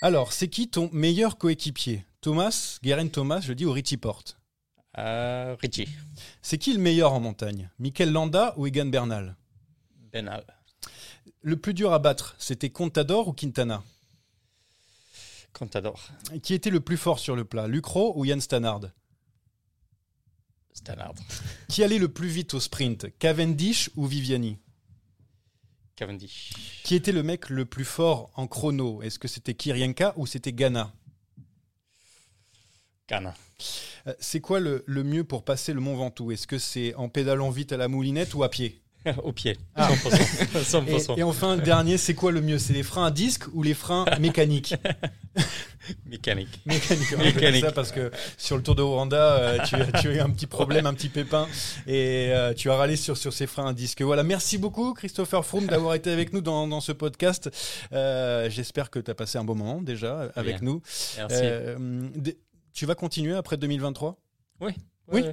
Alors, 0.00 0.32
c'est 0.32 0.48
qui 0.48 0.68
ton 0.68 0.88
meilleur 0.92 1.38
coéquipier? 1.38 2.04
Thomas, 2.20 2.78
Guerin 2.82 3.08
Thomas, 3.08 3.40
je 3.40 3.48
le 3.48 3.54
dis 3.54 3.64
au 3.64 3.72
Richie 3.72 3.96
Porte. 3.96 4.38
Euh, 4.98 5.56
Richie, 5.60 5.88
C'est 6.42 6.58
qui 6.58 6.72
le 6.72 6.78
meilleur 6.80 7.12
en 7.12 7.20
montagne? 7.20 7.70
Mikel 7.78 8.10
Landa 8.12 8.54
ou 8.56 8.66
Egan 8.66 8.86
Bernal? 8.86 9.36
Benal, 10.12 10.44
Le 11.40 11.56
plus 11.56 11.74
dur 11.74 11.92
à 11.92 11.98
battre, 11.98 12.34
c'était 12.38 12.70
Contador 12.70 13.28
ou 13.28 13.32
Quintana? 13.32 13.82
Contador, 15.52 16.08
Qui 16.42 16.54
était 16.54 16.70
le 16.70 16.80
plus 16.80 16.96
fort 16.96 17.18
sur 17.18 17.36
le 17.36 17.44
plat 17.44 17.68
Lucro 17.68 18.12
ou 18.16 18.24
Yann 18.24 18.40
Stannard? 18.40 18.80
Stannard, 20.72 21.14
Qui 21.68 21.82
allait 21.84 21.98
le 21.98 22.08
plus 22.08 22.28
vite 22.28 22.54
au 22.54 22.60
sprint 22.60 23.06
Cavendish 23.18 23.90
ou 23.96 24.06
Viviani? 24.06 24.58
Cavendish, 25.96 26.52
Qui 26.84 26.94
était 26.94 27.12
le 27.12 27.22
mec 27.22 27.48
le 27.50 27.64
plus 27.66 27.84
fort 27.84 28.30
en 28.34 28.46
chrono? 28.46 29.02
Est-ce 29.02 29.18
que 29.18 29.28
c'était 29.28 29.54
Kirienka 29.54 30.14
ou 30.16 30.26
c'était 30.26 30.52
Ghana? 30.52 30.92
Ghana, 33.08 33.34
Euh, 34.06 34.14
C'est 34.18 34.40
quoi 34.40 34.58
le, 34.58 34.82
le 34.86 35.04
mieux 35.04 35.24
pour 35.24 35.44
passer 35.44 35.72
le 35.72 35.80
Mont 35.80 35.96
Ventoux? 35.96 36.32
Est-ce 36.32 36.46
que 36.46 36.58
c'est 36.58 36.94
en 36.94 37.08
pédalant 37.08 37.50
vite 37.50 37.72
à 37.72 37.76
la 37.76 37.88
moulinette 37.88 38.34
ou 38.34 38.42
à 38.42 38.48
pied? 38.50 38.81
au 39.22 39.32
pied, 39.32 39.56
Ah. 39.74 39.90
100%. 39.92 40.86
et, 40.88 40.96
100%. 40.98 41.18
et 41.18 41.22
enfin, 41.22 41.56
le 41.56 41.62
dernier, 41.62 41.98
c'est 41.98 42.14
quoi 42.14 42.32
le 42.32 42.40
mieux? 42.40 42.58
C'est 42.58 42.72
les 42.72 42.82
freins 42.82 43.06
à 43.06 43.10
disque 43.10 43.44
ou 43.52 43.62
les 43.62 43.74
freins 43.74 44.04
mécaniques? 44.20 44.74
Mécanique. 46.06 46.60
Mécanique. 46.64 47.08
on 47.14 47.18
Mécanique. 47.24 47.64
ça 47.64 47.72
parce 47.72 47.90
que 47.90 48.10
sur 48.38 48.56
le 48.56 48.62
Tour 48.62 48.74
de 48.76 48.82
Rwanda, 48.82 49.16
euh, 49.38 49.58
tu, 49.66 49.74
as- 49.74 50.00
tu 50.00 50.08
as 50.08 50.12
eu 50.12 50.20
un 50.20 50.30
petit 50.30 50.46
problème, 50.46 50.86
un 50.86 50.94
petit 50.94 51.08
pépin, 51.08 51.48
et 51.88 52.28
euh, 52.30 52.54
tu 52.54 52.70
as 52.70 52.76
râlé 52.76 52.94
sur, 52.96 53.16
sur 53.16 53.32
ces 53.32 53.46
freins 53.48 53.66
à 53.68 53.72
disque. 53.72 54.00
Voilà, 54.02 54.22
merci 54.22 54.58
beaucoup 54.58 54.92
Christopher 54.94 55.44
Froome 55.44 55.66
d'avoir 55.66 55.94
été 55.94 56.10
avec 56.12 56.32
nous 56.32 56.40
dans, 56.40 56.68
dans 56.68 56.80
ce 56.80 56.92
podcast. 56.92 57.50
Euh, 57.92 58.48
J'espère 58.50 58.90
que 58.90 58.98
tu 59.00 59.10
as 59.10 59.14
passé 59.14 59.38
un 59.38 59.44
bon 59.44 59.56
moment 59.56 59.80
déjà 59.82 60.30
avec 60.36 60.60
Bien. 60.60 60.68
nous. 60.70 60.82
Merci. 61.16 61.36
Euh, 61.42 62.00
tu 62.72 62.86
vas 62.86 62.94
continuer 62.94 63.34
après 63.34 63.56
2023 63.56 64.16
oui. 64.60 64.72
Oui. 65.12 65.24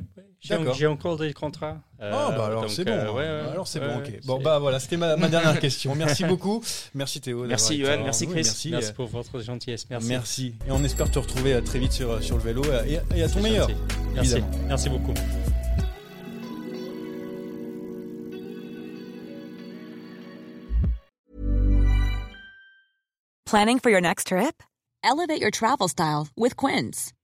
J'ai 0.42 0.88
encore 0.88 1.18
des 1.18 1.34
contrats. 1.34 1.78
euh, 2.02 2.12
Ah 2.14 2.32
bah 2.36 2.46
alors 2.46 2.62
donc, 2.62 2.72
c'est 2.72 2.86
bon. 2.86 2.92
euh, 2.92 3.12
ouais, 3.12 3.16
ouais, 3.18 3.52
alors 3.52 3.68
c'est 3.68 3.80
bon. 3.80 3.98
Ok. 3.98 4.20
Bon 4.26 4.40
bah 4.42 4.58
voilà, 4.60 4.80
c'était 4.80 4.96
ma, 4.98 5.16
ma 5.18 5.28
dernière 5.36 5.60
question. 5.60 5.96
Merci 5.96 6.24
beaucoup. 6.24 6.64
Merci 6.94 7.20
Théo. 7.20 7.46
Merci, 7.46 7.80
là. 7.80 7.98
Merci, 7.98 8.26
Oui, 8.26 8.32
Chris. 8.32 8.42
merci. 8.46 8.70
Merci 8.72 8.90
euh, 8.92 8.94
pour 8.94 9.08
votre 9.08 9.40
gentillesse. 9.42 9.86
Merci. 9.90 10.08
Merci. 10.10 10.56
Et 10.68 10.72
on 10.72 10.84
espère 10.84 11.12
te 11.12 11.20
retrouver 11.20 11.54
euh, 11.56 11.62
très 11.62 11.80
vite 11.80 11.92
sur, 11.92 12.10
euh, 12.12 12.22
sur 12.22 12.38
le 12.38 12.44
vélo 12.44 12.64
euh, 12.66 12.84
et, 12.86 13.00
et 13.18 13.24
à 13.24 13.28
ton 13.30 13.42
meilleur. 13.42 13.68
gentil. 13.68 13.82
Merci. 14.16 14.32
évidemment. 14.36 14.58
Merci 14.68 14.90
beaucoup. 14.90 15.14
Planning 23.46 23.80
for 23.80 23.90
your 23.90 24.02
next 24.02 24.28
trip? 24.28 24.62
Elevate 25.04 25.42
your 25.42 25.52
travel 25.52 25.88
style 25.88 26.28
with 26.36 26.56
Quince. 26.56 27.14